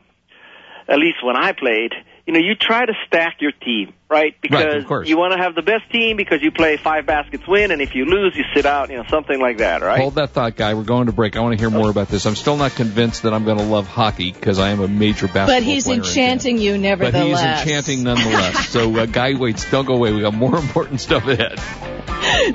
at 0.88 0.98
least 0.98 1.22
when 1.22 1.36
I 1.36 1.52
played, 1.52 1.92
you 2.28 2.34
know, 2.34 2.40
you 2.40 2.56
try 2.56 2.84
to 2.84 2.92
stack 3.06 3.36
your 3.40 3.52
team, 3.52 3.94
right? 4.10 4.34
Because 4.42 4.84
course. 4.84 5.08
you 5.08 5.16
want 5.16 5.32
to 5.32 5.38
have 5.38 5.54
the 5.54 5.62
best 5.62 5.90
team 5.90 6.18
because 6.18 6.42
you 6.42 6.50
play 6.50 6.76
five 6.76 7.06
baskets 7.06 7.48
win, 7.48 7.70
and 7.70 7.80
if 7.80 7.94
you 7.94 8.04
lose, 8.04 8.36
you 8.36 8.44
sit 8.54 8.66
out, 8.66 8.90
you 8.90 8.98
know, 8.98 9.04
something 9.08 9.40
like 9.40 9.58
that, 9.58 9.80
right? 9.80 9.98
Hold 9.98 10.16
that 10.16 10.32
thought, 10.32 10.54
guy. 10.54 10.74
We're 10.74 10.82
going 10.82 11.06
to 11.06 11.12
break. 11.12 11.38
I 11.38 11.40
want 11.40 11.54
to 11.54 11.58
hear 11.58 11.70
more 11.70 11.88
about 11.88 12.08
this. 12.08 12.26
I'm 12.26 12.34
still 12.34 12.58
not 12.58 12.72
convinced 12.72 13.22
that 13.22 13.32
I'm 13.32 13.46
going 13.46 13.56
to 13.56 13.64
love 13.64 13.86
hockey 13.86 14.30
because 14.30 14.58
I 14.58 14.68
am 14.72 14.80
a 14.80 14.88
major 14.88 15.26
basketball 15.26 15.56
But 15.56 15.62
he's 15.62 15.84
player 15.84 16.00
in 16.00 16.04
enchanting 16.04 16.58
you 16.58 16.72
Canada. 16.72 16.88
nevertheless. 17.06 17.40
But 17.40 17.48
he's 17.48 17.66
enchanting 17.66 18.02
nonetheless. 18.04 18.68
so, 18.68 18.94
uh, 18.94 19.06
guy, 19.06 19.32
waits. 19.32 19.70
Don't 19.70 19.86
go 19.86 19.94
away. 19.94 20.12
We 20.12 20.20
got 20.20 20.34
more 20.34 20.56
important 20.58 21.00
stuff 21.00 21.26
ahead. 21.26 21.58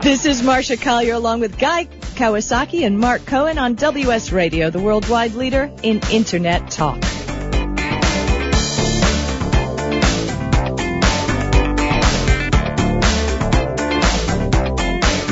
This 0.04 0.28
is 0.28 0.44
Marsha 0.44 0.80
Collier 0.80 1.16
along 1.16 1.40
with 1.40 1.58
Guy 1.58 1.86
Kawasaki 1.86 2.86
and 2.86 3.00
Mark 3.00 3.26
Cohen 3.26 3.58
on 3.58 3.74
WS 3.74 4.32
Radio, 4.32 4.70
the 4.70 4.80
worldwide 4.80 5.34
leader 5.34 5.72
in 5.82 6.00
Internet 6.12 6.70
talk. 6.70 7.04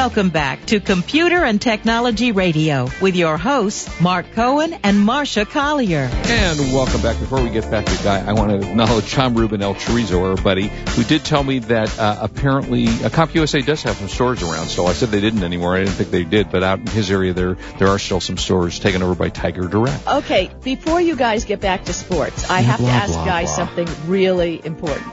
Welcome 0.00 0.30
back 0.30 0.64
to 0.68 0.80
Computer 0.80 1.44
and 1.44 1.60
Technology 1.60 2.32
Radio 2.32 2.88
with 3.02 3.14
your 3.16 3.36
hosts, 3.36 4.00
Mark 4.00 4.24
Cohen 4.32 4.72
and 4.82 4.96
Marsha 5.06 5.46
Collier. 5.46 6.08
And 6.10 6.58
welcome 6.72 7.02
back. 7.02 7.20
Before 7.20 7.42
we 7.42 7.50
get 7.50 7.70
back 7.70 7.84
to 7.84 8.02
Guy, 8.02 8.24
I 8.26 8.32
want 8.32 8.50
to 8.62 8.66
acknowledge 8.66 9.12
Tom 9.12 9.34
Rubin 9.34 9.60
El 9.60 9.74
Chorizo, 9.74 10.22
our 10.30 10.42
buddy, 10.42 10.68
who 10.68 11.04
did 11.04 11.22
tell 11.26 11.44
me 11.44 11.58
that 11.58 11.98
uh, 11.98 12.16
apparently 12.22 12.86
uh, 12.86 13.10
CompUSA 13.10 13.66
does 13.66 13.82
have 13.82 13.96
some 13.96 14.08
stores 14.08 14.42
around 14.42 14.68
So 14.68 14.86
I 14.86 14.94
said 14.94 15.10
they 15.10 15.20
didn't 15.20 15.42
anymore. 15.42 15.76
I 15.76 15.80
didn't 15.80 15.92
think 15.96 16.10
they 16.10 16.24
did, 16.24 16.50
but 16.50 16.62
out 16.62 16.78
in 16.78 16.86
his 16.86 17.10
area 17.10 17.34
there 17.34 17.56
there 17.78 17.88
are 17.88 17.98
still 17.98 18.20
some 18.20 18.38
stores 18.38 18.78
taken 18.78 19.02
over 19.02 19.14
by 19.14 19.28
Tiger 19.28 19.68
Direct. 19.68 20.06
Okay, 20.08 20.50
before 20.64 21.02
you 21.02 21.14
guys 21.14 21.44
get 21.44 21.60
back 21.60 21.84
to 21.84 21.92
sports, 21.92 22.48
I 22.48 22.62
have 22.62 22.80
Blah, 22.80 22.88
to 22.88 22.94
ask 22.94 23.12
blah, 23.12 23.24
Guy 23.26 23.44
blah. 23.44 23.52
something 23.54 23.88
really 24.06 24.64
important. 24.64 25.12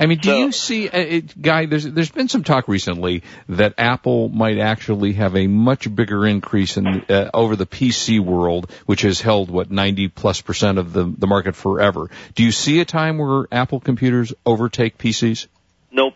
I 0.00 0.06
mean, 0.06 0.18
do 0.18 0.28
So- 0.30 0.38
you 0.38 0.52
see, 0.52 0.88
uh, 0.88 0.96
it, 0.98 1.42
Guy? 1.42 1.66
There's 1.66 1.84
there's 1.84 2.10
been 2.10 2.28
some 2.28 2.44
talk 2.44 2.68
recently 2.68 3.24
that 3.48 3.74
Apple 3.78 4.28
might 4.28 4.58
actually 4.58 5.14
have 5.14 5.34
a 5.36 5.48
much 5.48 5.92
bigger 5.92 6.24
increase 6.24 6.76
in 6.76 6.86
uh, 7.08 7.30
over 7.34 7.56
the 7.56 7.66
PC 7.66 8.20
world, 8.20 8.70
which 8.86 9.02
has 9.02 9.20
held 9.20 9.50
what 9.50 9.70
90 9.72 10.06
plus 10.08 10.40
percent 10.40 10.78
of 10.78 10.92
the 10.92 11.04
the 11.04 11.26
market 11.26 11.56
forever. 11.56 12.10
Do 12.36 12.44
you 12.44 12.52
see 12.52 12.78
a 12.80 12.84
time 12.84 13.18
where 13.18 13.46
Apple 13.50 13.80
computers 13.80 14.32
overtake 14.46 14.98
PCs? 14.98 15.48
nope. 15.90 16.14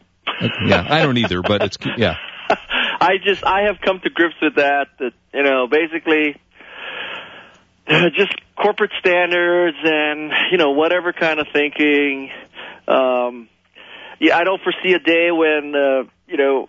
Yeah, 0.64 0.86
I 0.88 1.02
don't 1.02 1.18
either, 1.18 1.42
but 1.42 1.62
it's 1.62 1.78
yeah. 1.96 2.14
I 2.48 3.14
just 3.24 3.44
I 3.44 3.62
have 3.62 3.80
come 3.84 3.98
to 4.00 4.10
grips 4.10 4.36
with 4.40 4.54
that. 4.56 4.88
That 5.00 5.12
you 5.34 5.42
know, 5.42 5.66
basically, 5.66 6.30
uh, 6.34 6.36
just 8.14 8.32
corporate 8.56 8.92
standards 9.00 9.76
and 9.82 10.32
you 10.50 10.58
know 10.58 10.70
whatever 10.70 11.12
kind 11.12 11.40
of 11.40 11.46
thinking. 11.52 12.30
Um, 12.86 13.48
yeah, 14.20 14.36
I 14.36 14.44
don't 14.44 14.60
foresee 14.62 14.94
a 14.94 14.98
day 14.98 15.30
when 15.30 15.74
uh, 15.74 16.04
you 16.28 16.36
know 16.36 16.68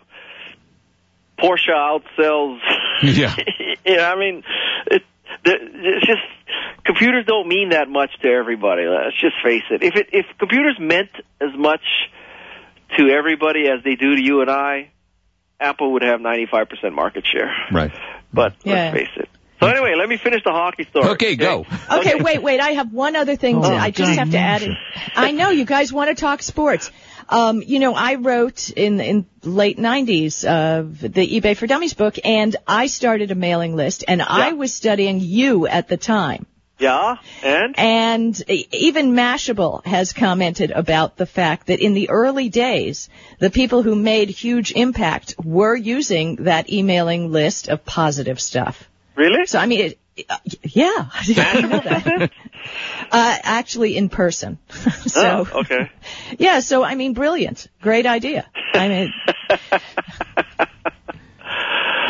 Porsche 1.39 1.69
outsells. 1.69 2.59
Yeah. 3.01 3.35
you 3.85 3.97
know, 3.97 4.03
I 4.05 4.15
mean, 4.17 4.43
it, 4.85 5.01
it's 5.43 6.05
just 6.05 6.21
computers 6.85 7.25
don't 7.25 7.49
mean 7.49 7.69
that 7.69 7.89
much 7.89 8.11
to 8.21 8.29
everybody. 8.29 8.83
Let's 8.83 9.19
just 9.19 9.35
face 9.43 9.63
it. 9.71 9.83
If 9.83 9.95
it 9.95 10.09
if 10.13 10.25
computers 10.37 10.77
meant 10.79 11.09
as 11.41 11.49
much 11.57 11.81
to 12.97 13.09
everybody 13.09 13.67
as 13.67 13.83
they 13.83 13.95
do 13.95 14.15
to 14.15 14.21
you 14.23 14.39
and 14.41 14.49
I, 14.49 14.91
Apple 15.59 15.91
would 15.93 16.01
have 16.03 16.21
95% 16.21 16.93
market 16.93 17.25
share. 17.25 17.51
Right. 17.71 17.91
But 18.31 18.53
Yeah. 18.63 18.73
let's 18.91 18.97
face 18.97 19.17
it. 19.17 19.29
So 19.63 19.69
anyway, 19.69 19.95
let 19.95 20.09
me 20.09 20.17
finish 20.17 20.43
the 20.43 20.51
hockey 20.51 20.85
story. 20.89 21.09
Okay, 21.09 21.35
go. 21.35 21.65
Okay, 21.91 22.15
wait, 22.15 22.41
wait. 22.41 22.59
I 22.59 22.71
have 22.71 22.91
one 22.93 23.15
other 23.15 23.35
thing. 23.35 23.61
To, 23.61 23.67
Oh, 23.67 23.75
I 23.75 23.91
just 23.91 24.11
God, 24.11 24.19
have 24.19 24.31
to 24.31 24.37
add 24.37 24.61
Marsha. 24.61 24.71
it. 24.71 25.11
I 25.15 25.31
know 25.31 25.49
you 25.49 25.65
guys 25.65 25.91
want 25.93 26.09
to 26.09 26.15
talk 26.15 26.41
sports. 26.41 26.91
Um, 27.29 27.61
you 27.65 27.79
know, 27.79 27.93
I 27.95 28.15
wrote 28.15 28.69
in 28.69 28.99
in 28.99 29.25
late 29.43 29.77
'90s 29.77 30.43
uh, 30.45 30.81
the 30.83 31.41
eBay 31.41 31.55
for 31.55 31.67
Dummies 31.67 31.93
book, 31.93 32.15
and 32.23 32.55
I 32.67 32.87
started 32.87 33.31
a 33.31 33.35
mailing 33.35 33.75
list, 33.75 34.03
and 34.07 34.21
I 34.21 34.53
was 34.53 34.73
studying 34.73 35.19
you 35.21 35.65
at 35.67 35.87
the 35.87 35.97
time. 35.97 36.45
Yeah, 36.79 37.15
and 37.43 37.75
And 37.79 38.43
even 38.49 39.13
Mashable 39.13 39.85
has 39.85 40.11
commented 40.11 40.71
about 40.71 41.15
the 41.15 41.25
fact 41.25 41.67
that 41.67 41.79
in 41.79 41.93
the 41.93 42.09
early 42.09 42.49
days, 42.49 43.09
the 43.39 43.49
people 43.51 43.83
who 43.83 43.95
made 43.95 44.29
huge 44.29 44.73
impact 44.73 45.35
were 45.41 45.75
using 45.75 46.43
that 46.43 46.69
emailing 46.69 47.31
list 47.31 47.69
of 47.69 47.85
positive 47.85 48.41
stuff. 48.41 48.89
Really? 49.15 49.45
So 49.45 49.59
I 49.59 49.65
mean, 49.65 49.93
it, 50.17 50.25
uh, 50.29 50.37
yeah, 50.63 51.09
didn't 51.25 51.69
know 51.69 51.79
that. 51.79 52.31
Uh, 53.11 53.35
actually, 53.43 53.97
in 53.97 54.07
person. 54.09 54.57
so 55.05 55.45
oh, 55.53 55.59
okay. 55.59 55.91
yeah, 56.39 56.61
so 56.61 56.81
I 56.83 56.95
mean, 56.95 57.13
brilliant, 57.13 57.67
great 57.81 58.05
idea. 58.05 58.47
I 58.73 58.87
mean, 58.87 59.13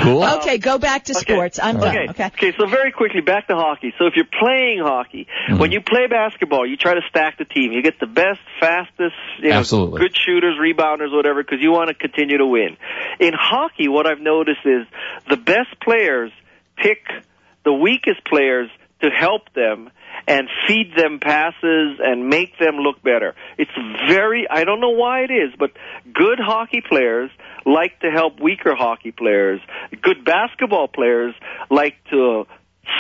Cool. 0.01 0.23
okay, 0.23 0.57
go 0.57 0.77
back 0.79 1.05
to 1.05 1.13
Okay. 1.17 1.33
sports. 1.33 1.59
I'm 1.61 1.79
done. 1.79 1.87
Okay. 1.89 2.07
Okay. 2.09 2.25
Okay. 2.25 2.53
So 2.57 2.67
very 2.67 2.91
quickly, 2.91 3.21
back 3.21 3.47
to 3.47 3.55
hockey. 3.55 3.93
So 3.97 4.05
if 4.07 4.13
you're 4.15 4.25
playing 4.25 4.79
hockey, 4.79 5.27
Mm-hmm. 5.47 5.59
when 5.59 5.71
you 5.71 5.81
play 5.81 6.07
basketball, 6.07 6.65
you 6.65 6.77
try 6.77 6.93
to 6.93 7.01
stack 7.09 7.37
the 7.37 7.45
team. 7.45 7.71
You 7.71 7.81
get 7.81 7.99
the 7.99 8.05
best, 8.07 8.39
fastest, 8.59 9.15
you 9.39 9.49
know, 9.49 9.59
Absolutely. 9.59 9.99
good 10.01 10.15
shooters, 10.17 10.57
rebounders, 10.59 11.11
whatever, 11.13 11.43
because 11.43 11.59
you 11.61 11.71
want 11.71 11.89
to 11.89 11.93
continue 11.95 12.37
to 12.37 12.45
win. 12.45 12.77
In 13.19 13.33
hockey, 13.33 13.87
what 13.87 14.05
I've 14.07 14.19
noticed 14.21 14.61
is 14.65 14.85
the 15.29 15.37
best 15.37 15.79
players 15.81 16.31
pick 16.75 17.05
the 17.63 17.73
weakest 17.73 18.25
players 18.25 18.69
to 19.01 19.09
help 19.09 19.53
them 19.53 19.89
and 20.27 20.47
feed 20.67 20.93
them 20.95 21.19
passes 21.19 21.99
and 21.99 22.29
make 22.29 22.57
them 22.57 22.75
look 22.77 23.01
better. 23.03 23.35
It's 23.57 23.71
very, 24.07 24.47
I 24.49 24.63
don't 24.63 24.79
know 24.79 24.91
why 24.91 25.21
it 25.21 25.31
is, 25.31 25.53
but 25.57 25.71
good 26.13 26.39
hockey 26.39 26.81
players 26.87 27.29
like 27.65 27.99
to 27.99 28.09
help 28.09 28.39
weaker 28.39 28.75
hockey 28.75 29.11
players. 29.11 29.59
Good 30.01 30.23
basketball 30.23 30.87
players 30.87 31.35
like 31.69 31.95
to 32.11 32.45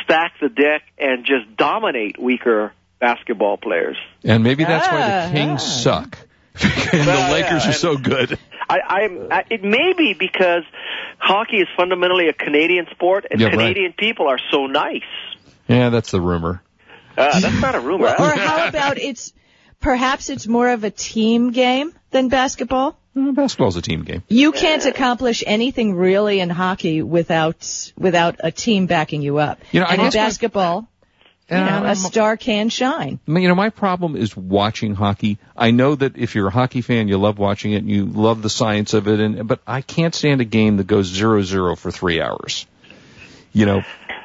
stack 0.03 0.33
the 0.41 0.49
deck 0.49 0.83
and 0.97 1.25
just 1.25 1.55
dominate 1.55 2.19
weaker 2.19 2.73
basketball 2.99 3.57
players. 3.57 3.97
And 4.23 4.43
maybe 4.43 4.63
that's 4.63 4.87
why 4.87 5.27
the 5.27 5.33
Kings 5.33 5.61
ah. 5.63 5.81
suck. 5.83 6.17
and 6.61 7.05
Well, 7.07 7.27
the 7.27 7.33
Lakers 7.33 7.63
yeah, 7.63 7.69
are 7.69 7.73
so 7.73 7.97
good. 7.97 8.37
I, 8.69 8.79
I'm, 8.79 9.27
I, 9.31 9.43
it 9.49 9.63
may 9.63 9.93
be 9.97 10.13
because 10.17 10.63
hockey 11.19 11.57
is 11.57 11.67
fundamentally 11.77 12.27
a 12.27 12.33
Canadian 12.33 12.87
sport, 12.91 13.25
and 13.29 13.39
Yeah, 13.39 13.47
right. 13.47 13.53
Canadian 13.57 13.93
people 13.93 14.27
are 14.27 14.39
so 14.51 14.67
nice. 14.67 15.01
Yeah, 15.67 15.89
that's 15.89 16.11
the 16.11 16.21
rumor. 16.21 16.61
Uh, 17.17 17.39
that's 17.39 17.61
not 17.61 17.75
a 17.75 17.79
rumor. 17.79 18.07
Or 18.07 18.29
how 18.31 18.67
about 18.67 18.97
it's 18.97 19.33
perhaps 19.79 20.29
it's 20.29 20.47
more 20.47 20.69
of 20.69 20.83
a 20.83 20.89
team 20.89 21.51
game 21.51 21.93
than 22.11 22.29
basketball? 22.29 22.97
Uh, 23.15 23.31
basketball's 23.31 23.75
a 23.77 23.81
team 23.81 24.03
game. 24.03 24.23
You 24.27 24.51
can't 24.51 24.83
accomplish 24.85 25.43
anything 25.45 25.93
really 25.95 26.39
in 26.39 26.49
hockey 26.49 27.03
without 27.03 27.91
without 27.95 28.37
a 28.39 28.51
team 28.51 28.87
backing 28.87 29.21
you 29.21 29.37
up. 29.37 29.59
You 29.71 29.81
know, 29.81 29.85
I 29.85 29.93
and 29.93 30.01
in 30.01 30.05
guess 30.07 30.15
my- 30.15 30.21
basketball, 30.25 30.87
you 31.53 31.59
And 31.59 31.65
know, 31.69 31.75
I'm- 31.75 31.85
a 31.91 31.95
star 31.95 32.37
can 32.37 32.69
shine. 32.69 33.19
I 33.27 33.31
mean, 33.31 33.43
You 33.43 33.49
know, 33.49 33.55
my 33.55 33.69
problem 33.69 34.15
is 34.15 34.35
watching 34.35 34.95
hockey. 34.95 35.37
I 35.55 35.71
know 35.71 35.95
that 35.95 36.17
if 36.17 36.35
you're 36.35 36.47
a 36.47 36.51
hockey 36.51 36.81
fan, 36.81 37.07
you 37.07 37.17
love 37.17 37.37
watching 37.37 37.73
it 37.73 37.77
and 37.77 37.89
you 37.89 38.05
love 38.05 38.41
the 38.41 38.49
science 38.49 38.93
of 38.93 39.07
it, 39.07 39.19
and 39.19 39.47
but 39.47 39.59
I 39.67 39.81
can't 39.81 40.15
stand 40.15 40.41
a 40.41 40.45
game 40.45 40.77
that 40.77 40.87
goes 40.87 41.07
zero 41.07 41.41
zero 41.41 41.75
for 41.75 41.91
three 41.91 42.21
hours. 42.21 42.65
You 43.53 43.65
know, 43.67 43.77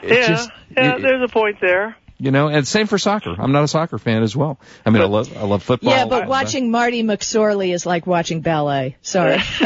it 0.03 0.19
yeah, 0.19 0.27
just, 0.27 0.51
yeah. 0.77 0.97
it- 0.97 1.03
there's 1.03 1.23
a 1.23 1.29
point 1.33 1.59
there. 1.61 1.97
You 2.19 2.31
know, 2.33 2.49
and 2.49 2.67
same 2.67 2.87
for 2.87 2.99
soccer. 2.99 3.35
I'm 3.39 3.53
not 3.53 3.65
a 3.65 3.69
soccer 3.69 3.99
fan 3.99 4.23
as 4.23 4.35
well. 4.37 4.59
I 4.85 4.91
mean, 4.91 5.03
I 5.03 5.07
love 5.07 5.37
I 5.37 5.45
love 5.45 5.63
football. 5.63 5.93
Yeah, 5.93 6.07
but 6.07 6.25
I- 6.25 6.27
watching 6.27 6.71
Marty 6.71 7.03
McSorley 7.03 7.73
is 7.73 7.87
like 7.87 8.07
watching 8.07 8.41
ballet. 8.41 8.97
Sorry. 9.03 9.37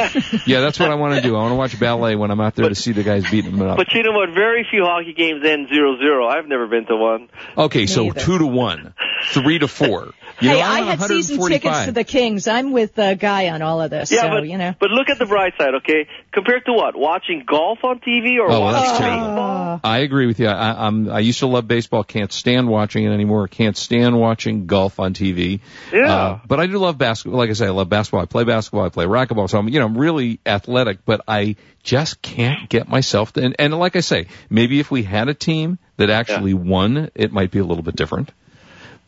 yeah, 0.47 0.61
that's 0.61 0.79
what 0.79 0.91
I 0.91 0.95
want 0.97 1.15
to 1.15 1.21
do. 1.23 1.35
I 1.35 1.41
want 1.41 1.53
to 1.53 1.57
watch 1.57 1.81
ballet 1.81 2.15
when 2.17 2.31
I'm 2.31 2.41
out 2.41 2.55
there 2.55 2.69
to 2.69 2.75
see 2.75 2.93
the 2.93 3.03
guys 3.03 3.29
beating 3.31 3.57
them 3.57 3.69
up. 3.69 3.77
But 3.79 3.93
you 3.95 4.03
know 4.03 4.13
what? 4.13 4.31
Very 4.31 4.67
few 4.71 4.85
hockey 4.85 5.15
games 5.15 5.45
end 5.45 5.69
zero 5.69 5.97
zero. 5.99 6.27
I've 6.29 6.47
never 6.47 6.67
been 6.67 6.87
to 6.87 6.97
one. 6.97 7.29
Okay, 7.57 7.87
so 7.87 8.05
Neither. 8.05 8.21
two 8.21 8.39
to 8.39 8.47
one, 8.47 8.95
three 9.33 9.59
to 9.59 9.69
four. 9.69 10.13
You 10.41 10.49
hey, 10.49 10.55
know, 10.55 10.61
I 10.61 10.79
I'm 10.81 10.99
had 10.99 11.09
season 11.09 11.39
tickets 11.47 11.85
to 11.85 11.93
the 11.93 12.05
Kings. 12.05 12.49
I'm 12.49 12.73
with 12.73 12.99
uh, 12.99 13.15
Guy 13.15 13.51
on 13.51 13.63
all 13.63 13.81
of 13.81 13.91
this, 13.91 14.11
Yeah, 14.11 14.23
so 14.23 14.29
but 14.31 14.49
you 14.49 14.59
know. 14.59 14.75
but 14.79 14.91
look 14.91 15.09
at 15.09 15.19
the 15.19 15.27
bright 15.27 15.53
side, 15.59 15.75
okay? 15.77 16.09
Compared 16.33 16.65
to 16.67 16.73
what? 16.73 16.97
Watching 16.97 17.45
golf 17.47 17.79
on 17.85 18.01
TV 18.01 18.39
or 18.41 18.51
Oh, 18.51 18.61
watching 18.61 18.83
that's 18.83 18.99
terrible. 18.99 19.27
baseball? 19.29 19.81
I 19.85 19.99
agree 19.99 20.27
with 20.27 20.41
you. 20.41 20.49
I, 20.49 20.87
I'm, 20.87 21.09
I 21.11 21.21
used 21.21 21.39
to 21.41 21.47
love 21.47 21.69
baseball. 21.69 22.03
Can't 22.03 22.33
stand 22.43 22.67
watching 22.69 23.05
it 23.05 23.11
anymore. 23.11 23.47
Can't 23.47 23.77
stand 23.77 24.19
watching 24.19 24.67
golf 24.67 24.99
on 24.99 25.15
TV. 25.15 25.61
Yeah. 25.93 26.13
Uh, 26.13 26.41
but 26.45 26.59
I 26.59 26.67
do 26.67 26.79
love 26.79 26.99
basketball. 26.99 27.39
Like 27.39 27.51
I 27.51 27.53
say, 27.53 27.67
I 27.67 27.71
love 27.71 27.89
basketball. 27.89 28.21
I 28.23 28.27
play 28.27 28.43
basketball. 28.43 28.85
I 28.85 28.89
play 28.89 29.05
racquetball. 29.07 29.49
So 29.49 29.59
I'm, 29.59 29.69
you 29.69 29.79
know, 29.79 29.87
I'm 29.87 29.97
really 29.97 30.41
athletic, 30.45 31.05
but 31.05 31.21
I 31.29 31.55
just 31.85 32.21
can't 32.21 32.69
get 32.69 32.89
myself 32.89 33.33
to, 33.35 33.43
and, 33.45 33.55
and 33.61 33.73
like 33.79 33.95
I 33.95 34.01
say, 34.01 34.27
maybe 34.51 34.81
if 34.81 34.91
we 34.91 35.05
had 35.05 35.29
a 35.29 35.35
team 35.35 35.79
that 35.99 36.11
actually 36.11 36.55
won, 36.55 37.11
it 37.15 37.33
might 37.33 37.53
be 37.53 37.61
a 37.61 37.65
little 37.65 37.85
bit 37.85 37.95
different. 37.95 38.33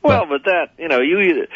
Well, 0.00 0.26
but 0.28 0.44
that 0.44 0.66
you 0.78 0.86
know, 0.88 1.00
you 1.00 1.46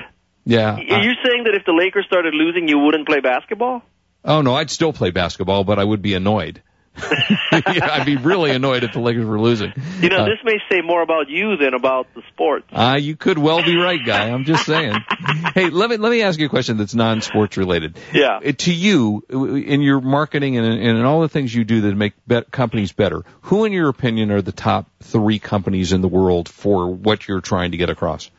Yeah. 0.45 0.75
I- 0.75 0.81
you're 1.05 1.15
saying 1.25 1.45
that 1.45 1.55
if 1.55 1.65
the 1.65 1.73
Lakers 1.73 2.07
started 2.07 2.35
losing, 2.35 2.67
you 2.67 2.79
wouldn't 2.81 3.07
play 3.07 3.21
basketball? 3.21 3.83
oh 4.25 4.43
no, 4.43 4.55
I'd 4.55 4.71
still 4.71 4.93
play 4.93 5.11
basketball, 5.11 5.63
but 5.63 5.79
I 5.79 5.85
would 5.85 6.03
be 6.03 6.15
annoyed. 6.15 6.61
I'd 7.53 8.05
be 8.07 8.17
really 8.17 8.51
annoyed 8.51 8.85
if 8.85 8.93
the 8.93 9.01
Lakers 9.01 9.25
were 9.25 9.41
losing. 9.41 9.73
You 10.01 10.09
know, 10.09 10.19
Uh, 10.19 10.25
this 10.27 10.39
may 10.45 10.59
say 10.71 10.81
more 10.81 11.03
about 11.03 11.29
you 11.29 11.57
than 11.57 11.75
about 11.75 12.07
the 12.15 12.23
sport. 12.33 12.65
Ah, 12.73 12.97
you 12.97 13.17
could 13.17 13.39
well 13.39 13.63
be 13.63 13.77
right, 13.77 14.01
guy. 14.05 14.31
I'm 14.31 14.45
just 14.45 14.67
saying. 14.67 14.95
hey, 15.55 15.71
let 15.71 15.91
me 15.91 15.97
let 15.97 16.11
me 16.11 16.23
ask 16.23 16.39
you 16.39 16.47
a 16.47 16.49
question 16.49 16.77
that's 16.77 16.95
non-sports 16.95 17.57
related. 17.57 17.97
Yeah. 18.13 18.41
Uh, 18.45 18.53
To 18.53 18.73
you, 18.73 19.25
in 19.31 19.81
your 19.83 20.01
marketing 20.01 20.57
and 20.57 20.67
in, 20.67 20.73
and 20.73 20.99
in 20.99 21.05
all 21.05 21.21
the 21.21 21.29
things 21.29 21.55
you 21.55 21.65
do 21.65 21.83
that 21.83 21.95
make 21.97 22.15
bet 22.27 22.51
companies 22.51 22.93
better, 22.93 23.25
who, 23.43 23.65
in 23.65 23.73
your 23.73 23.89
opinion, 23.89 24.31
are 24.31 24.43
the 24.43 24.53
top 24.53 24.87
three 25.01 25.39
companies 25.39 25.93
in 25.93 26.01
the 26.01 26.09
world 26.09 26.49
for 26.49 26.89
what 26.93 27.29
you're 27.29 27.41
trying 27.41 27.71
to 27.73 27.77
get 27.77 27.91
across? 27.91 28.31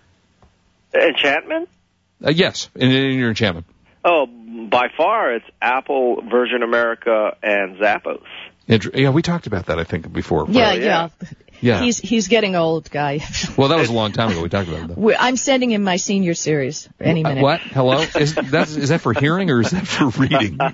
Enchantment? 0.93 1.69
Uh, 2.25 2.31
yes, 2.31 2.69
in, 2.75 2.91
in 2.91 3.17
your 3.19 3.29
enchantment. 3.29 3.65
Oh, 4.03 4.25
by 4.71 4.87
far, 4.95 5.33
it's 5.35 5.45
Apple, 5.61 6.21
Virgin 6.29 6.63
America, 6.63 7.35
and 7.43 7.77
Zappos. 7.77 8.23
Int- 8.69 8.95
Yeah, 8.95 9.09
we 9.09 9.21
talked 9.21 9.47
about 9.47 9.65
that, 9.65 9.79
I 9.79 9.83
think, 9.83 10.11
before. 10.13 10.45
yeah, 10.47 10.73
yeah. 10.73 11.09
yeah, 11.21 11.29
Yeah. 11.61 11.81
He's 11.81 11.97
he's 11.97 12.27
getting 12.29 12.55
old, 12.55 12.89
Guy. 12.89 13.19
Well, 13.57 13.67
that 13.69 13.79
was 13.79 13.89
a 13.89 13.93
long 13.93 14.11
time 14.13 14.29
ago. 14.31 14.41
We 14.41 14.47
talked 14.47 14.69
about 14.69 14.87
that. 14.95 15.17
I'm 15.19 15.35
sending 15.35 15.71
him 15.71 15.83
my 15.83 15.97
senior 15.97 16.33
series 16.35 16.87
any 17.01 17.25
Uh, 17.25 17.29
minute. 17.29 17.41
what? 17.43 17.59
Hello? 17.59 17.99
Is 18.15 18.35
that, 18.35 18.69
is 18.69 18.89
that 18.89 19.01
for 19.01 19.13
hearing 19.13 19.49
or 19.49 19.59
is 19.59 19.71
that 19.71 19.85
for 19.87 20.07
reading? 20.09 20.57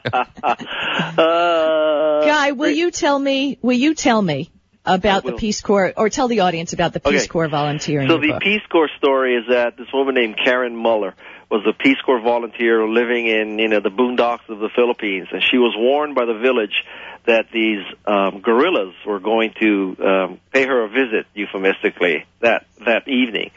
Uh, 1.17 2.25
Guy, 2.25 2.51
will 2.51 2.69
you 2.71 2.91
tell 2.91 3.17
me? 3.17 3.57
Will 3.61 3.77
you 3.77 3.93
tell 3.95 4.21
me 4.21 4.49
about 4.85 5.23
the. 5.23 5.33
Peace 5.33 5.61
Corps, 5.61 5.93
or 5.97 6.09
tell 6.09 6.27
the 6.27 6.41
audience 6.41 6.73
about 6.73 6.93
the 6.93 6.99
Peace 6.99 7.23
Okay. 7.23 7.27
Corps 7.27 7.47
volunteer 7.47 8.01
in 8.01 8.07
So 8.09 8.17
the 8.17 8.27
book? 8.29 8.41
Peace 8.41 8.61
Corps 8.71 8.89
story 8.97 9.35
is 9.35 9.45
that 9.49 9.77
this 9.77 9.87
woman 9.93 10.15
named 10.15 10.35
Karen 10.43 10.75
Muller 10.75 11.15
was 11.49 11.65
a 11.67 11.73
Peace 11.73 11.97
Corps 12.05 12.21
volunteer 12.21 12.87
living 12.87 13.27
in 13.27 13.59
you 13.59 13.67
know 13.67 13.79
the 13.79 13.89
boondocks 13.89 14.47
of 14.49 14.59
the 14.59 14.69
Philippines, 14.75 15.27
and 15.31 15.41
she 15.43 15.57
was 15.57 15.73
warned 15.77 16.15
by 16.15 16.25
the 16.25 16.33
village 16.37 16.83
that 17.27 17.45
these 17.51 17.83
um, 18.05 18.41
guerrillas 18.41 18.93
were 19.05 19.19
going 19.19 19.53
to 19.59 19.95
um, 20.03 20.39
pay 20.53 20.65
her 20.65 20.85
a 20.85 20.89
visit, 20.89 21.25
euphemistically, 21.33 22.25
that 22.41 22.65
that 22.85 23.07
evening. 23.07 23.51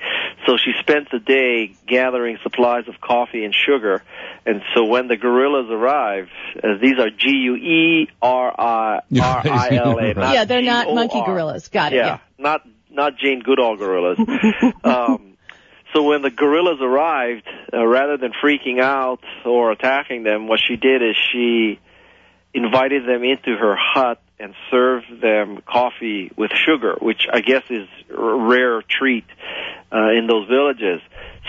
So 0.47 0.57
she 0.57 0.73
spent 0.81 1.11
the 1.11 1.19
day 1.19 1.75
gathering 1.87 2.39
supplies 2.43 2.89
of 2.89 3.01
coffee 3.01 3.45
and 3.45 3.55
sugar, 3.55 4.03
and 4.47 4.63
so 4.75 4.85
when 4.85 5.09
the 5.09 5.17
guerrillas 5.17 5.71
arrived, 5.71 6.31
uh, 6.57 6.79
these 6.81 6.99
are 6.99 7.11
G 7.11 7.29
U 7.31 7.57
E 7.57 8.09
R 8.23 8.55
I 8.59 9.01
R 9.21 9.43
I 9.47 9.69
L 9.77 9.99
A. 9.99 10.15
yeah, 10.33 10.45
they're 10.45 10.63
not 10.63 10.95
monkey 10.95 11.23
gorillas. 11.25 11.69
Got 11.69 11.93
it. 11.93 11.97
Yeah, 11.97 12.07
Yeah. 12.07 12.19
not 12.39 12.63
not 12.91 13.19
Jane 13.19 13.41
Goodall 13.41 13.77
gorillas. 13.77 14.19
um, 14.85 15.37
so 15.95 16.03
when 16.03 16.23
the 16.23 16.31
gorillas 16.31 16.79
arrived, 16.81 17.47
uh, 17.73 17.85
rather 17.87 18.17
than 18.17 18.33
freaking 18.43 18.81
out 18.81 19.21
or 19.45 19.73
attacking 19.73 20.23
them, 20.23 20.47
what 20.47 20.61
she 20.67 20.77
did 20.77 21.03
is 21.03 21.17
she 21.33 21.81
invited 22.55 23.05
them 23.07 23.23
into 23.25 23.57
her 23.57 23.77
hut 23.77 24.21
and 24.41 24.55
served 24.71 25.21
them 25.21 25.61
coffee 25.67 26.31
with 26.37 26.51
sugar, 26.53 26.97
which 27.01 27.27
I 27.33 27.41
guess 27.41 27.65
is 27.71 27.89
a 28.11 28.21
rare 28.21 28.83
treat 28.83 29.25
uh, 29.93 30.11
in 30.13 30.27
those 30.27 30.49
villages. 30.49 31.01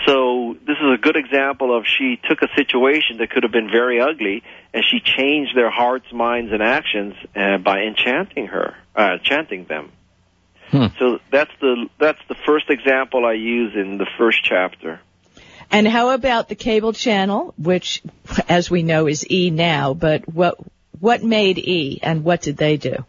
So 0.06 0.56
this 0.66 0.76
is 0.76 0.94
a 0.94 0.98
good 1.00 1.16
example 1.16 1.76
of 1.76 1.84
she 1.86 2.18
took 2.28 2.42
a 2.42 2.48
situation 2.56 3.18
that 3.18 3.30
could 3.30 3.42
have 3.42 3.52
been 3.52 3.70
very 3.70 4.00
ugly 4.00 4.42
and 4.72 4.84
she 4.84 5.00
changed 5.00 5.56
their 5.56 5.70
hearts, 5.70 6.06
minds, 6.12 6.52
and 6.52 6.62
actions 6.62 7.14
uh, 7.36 7.58
by 7.58 7.82
enchanting 7.82 8.46
her, 8.46 8.74
uh, 8.96 9.16
enchanting 9.18 9.66
them. 9.66 9.92
Hmm. 10.70 10.86
So 10.98 11.18
that's 11.30 11.50
the 11.60 11.88
that's 11.98 12.20
the 12.28 12.36
first 12.46 12.70
example 12.70 13.26
I 13.26 13.32
use 13.32 13.74
in 13.74 13.98
the 13.98 14.06
first 14.16 14.38
chapter. 14.44 15.00
And 15.72 15.86
how 15.86 16.10
about 16.10 16.48
the 16.48 16.54
cable 16.54 16.92
channel, 16.92 17.54
which, 17.56 18.02
as 18.48 18.70
we 18.70 18.82
know, 18.82 19.06
is 19.06 19.28
E 19.30 19.50
now? 19.50 19.94
But 19.94 20.28
what 20.28 20.58
what 21.00 21.22
made 21.22 21.58
E, 21.58 21.98
and 22.02 22.24
what 22.24 22.42
did 22.42 22.56
they 22.56 22.76
do? 22.76 23.04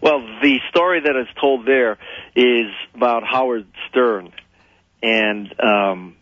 Well, 0.00 0.20
the 0.42 0.58
story 0.70 1.00
that 1.00 1.16
is 1.16 1.26
told 1.40 1.66
there 1.66 1.98
is 2.34 2.70
about 2.94 3.22
Howard 3.24 3.66
Stern, 3.88 4.32
and 5.02 5.54
um, 5.60 6.16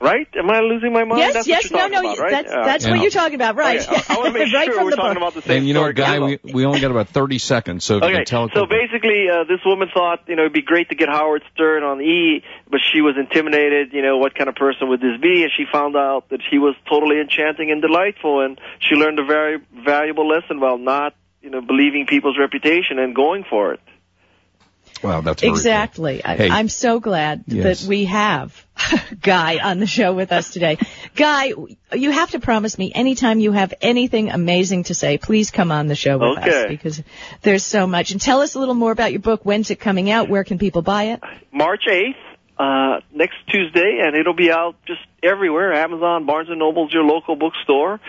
right? 0.00 0.26
Am 0.34 0.50
I 0.50 0.60
losing 0.60 0.92
my 0.92 1.04
mind? 1.04 1.20
yes, 1.20 1.34
that's 1.34 1.46
yes, 1.46 1.70
no, 1.70 1.86
no, 1.88 2.00
about, 2.00 2.18
right? 2.18 2.30
that's 2.30 2.50
that's 2.52 2.84
Yeah. 2.86 2.92
what 2.92 3.00
you're 3.02 3.10
talking 3.10 3.34
about, 3.34 3.56
right? 3.56 3.80
Okay, 3.80 4.02
I, 4.08 4.14
I 4.14 4.18
want 4.18 4.32
to 4.34 4.38
make 4.38 4.52
right 4.52 4.64
sure 4.64 4.82
we're 4.84 4.90
talking 4.92 5.14
book. 5.14 5.16
about 5.16 5.34
the 5.34 5.42
same 5.42 5.58
And 5.58 5.68
you 5.68 5.74
know 5.74 5.80
story. 5.80 5.90
what, 5.90 5.96
Guy? 5.96 6.18
We, 6.18 6.52
we 6.52 6.64
only 6.64 6.80
got 6.80 6.90
about 6.90 7.08
30 7.08 7.38
seconds, 7.38 7.84
so 7.84 7.96
if 7.96 8.02
you 8.02 8.06
Okay, 8.08 8.16
can 8.16 8.24
tell 8.24 8.44
it 8.46 8.52
so 8.54 8.66
quickly. 8.66 8.86
basically, 8.88 9.28
uh, 9.30 9.44
this 9.44 9.60
woman 9.66 9.88
thought, 9.92 10.20
you 10.26 10.36
know, 10.36 10.42
it'd 10.42 10.52
be 10.52 10.62
great 10.62 10.88
to 10.88 10.94
get 10.94 11.08
Howard 11.08 11.42
Stern 11.54 11.82
on 11.82 12.00
E, 12.00 12.42
but 12.70 12.80
she 12.92 13.00
was 13.02 13.16
intimidated, 13.18 13.92
you 13.92 14.02
know, 14.02 14.18
what 14.18 14.34
kind 14.34 14.48
of 14.48 14.54
person 14.54 14.88
would 14.88 15.00
this 15.00 15.20
be? 15.20 15.42
And 15.42 15.50
she 15.56 15.64
found 15.70 15.96
out 15.96 16.28
that 16.30 16.40
he 16.50 16.58
was 16.58 16.74
totally 16.88 17.20
enchanting 17.20 17.70
and 17.70 17.82
delightful, 17.82 18.40
and 18.44 18.58
she 18.80 18.94
learned 18.96 19.18
a 19.18 19.24
very 19.24 19.58
valuable 19.84 20.26
lesson 20.28 20.60
while 20.60 20.78
not, 20.78 21.14
you 21.42 21.50
know, 21.50 21.60
believing 21.60 22.06
people's 22.06 22.38
reputation 22.38 22.98
and 22.98 23.14
going 23.14 23.44
for 23.48 23.74
it. 23.74 23.80
Wow, 25.02 25.22
that's 25.22 25.40
very 25.40 25.50
cool. 25.52 25.56
Exactly. 25.56 26.22
I, 26.24 26.36
Hey. 26.36 26.50
I'm 26.50 26.68
so 26.68 27.00
glad 27.00 27.44
Yes. 27.46 27.80
that 27.82 27.88
we 27.88 28.04
have 28.06 28.66
Guy 29.20 29.58
on 29.58 29.78
the 29.80 29.86
show 29.86 30.12
with 30.14 30.32
us 30.32 30.50
today. 30.50 30.78
Guy, 31.14 31.52
you 31.92 32.10
have 32.10 32.30
to 32.32 32.40
promise 32.40 32.78
me 32.78 32.92
anytime 32.94 33.40
you 33.40 33.52
have 33.52 33.74
anything 33.80 34.30
amazing 34.30 34.84
to 34.84 34.94
say, 34.94 35.18
please 35.18 35.50
come 35.50 35.70
on 35.72 35.86
the 35.86 35.94
show 35.94 36.18
with 36.18 36.38
us 36.38 36.68
because 36.68 37.02
there's 37.42 37.64
so 37.64 37.86
much. 37.86 38.10
And 38.12 38.20
tell 38.20 38.40
us 38.40 38.54
a 38.54 38.58
little 38.58 38.74
more 38.74 38.92
about 38.92 39.12
your 39.12 39.20
book. 39.20 39.42
When's 39.44 39.70
it 39.70 39.76
coming 39.80 40.10
out? 40.10 40.28
Where 40.28 40.44
can 40.44 40.58
people 40.58 40.82
buy 40.82 41.04
it? 41.04 41.20
March 41.52 41.84
8th, 41.88 42.14
uh, 42.58 43.00
next 43.12 43.36
Tuesday, 43.48 44.00
and 44.04 44.16
it'll 44.16 44.34
be 44.34 44.50
out 44.50 44.76
just 44.86 45.00
everywhere, 45.22 45.72
Amazon, 45.72 46.26
Barnes 46.26 46.48
& 46.50 46.56
Noble's 46.56 46.92
your 46.92 47.04
local 47.04 47.36
bookstore. 47.36 48.00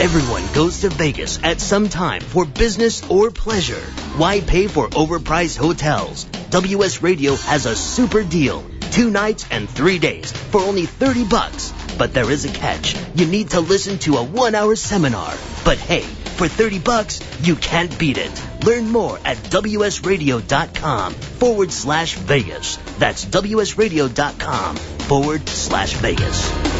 Everyone 0.00 0.42
goes 0.54 0.80
to 0.80 0.88
Vegas 0.88 1.38
at 1.42 1.60
some 1.60 1.90
time 1.90 2.22
for 2.22 2.46
business 2.46 3.08
or 3.10 3.30
pleasure. 3.30 3.82
Why 4.16 4.40
pay 4.40 4.66
for 4.66 4.88
overpriced 4.88 5.58
hotels? 5.58 6.24
WS 6.48 7.02
Radio 7.02 7.34
has 7.36 7.66
a 7.66 7.76
super 7.76 8.22
deal. 8.22 8.64
Two 8.92 9.10
nights 9.10 9.44
and 9.50 9.68
three 9.68 9.98
days 9.98 10.32
for 10.32 10.62
only 10.62 10.86
30 10.86 11.24
bucks. 11.24 11.74
But 11.98 12.14
there 12.14 12.30
is 12.30 12.46
a 12.46 12.48
catch. 12.48 12.96
You 13.14 13.26
need 13.26 13.50
to 13.50 13.60
listen 13.60 13.98
to 13.98 14.16
a 14.16 14.24
one 14.24 14.54
hour 14.54 14.74
seminar. 14.74 15.34
But 15.66 15.76
hey, 15.76 16.00
for 16.00 16.48
30 16.48 16.78
bucks, 16.78 17.20
you 17.46 17.54
can't 17.54 17.96
beat 17.98 18.16
it. 18.16 18.64
Learn 18.64 18.88
more 18.88 19.18
at 19.22 19.36
wsradio.com 19.36 21.12
forward 21.12 21.72
slash 21.72 22.14
Vegas. 22.14 22.76
That's 22.98 23.26
wsradio.com 23.26 24.76
forward 24.76 25.46
slash 25.46 25.92
Vegas. 25.92 26.79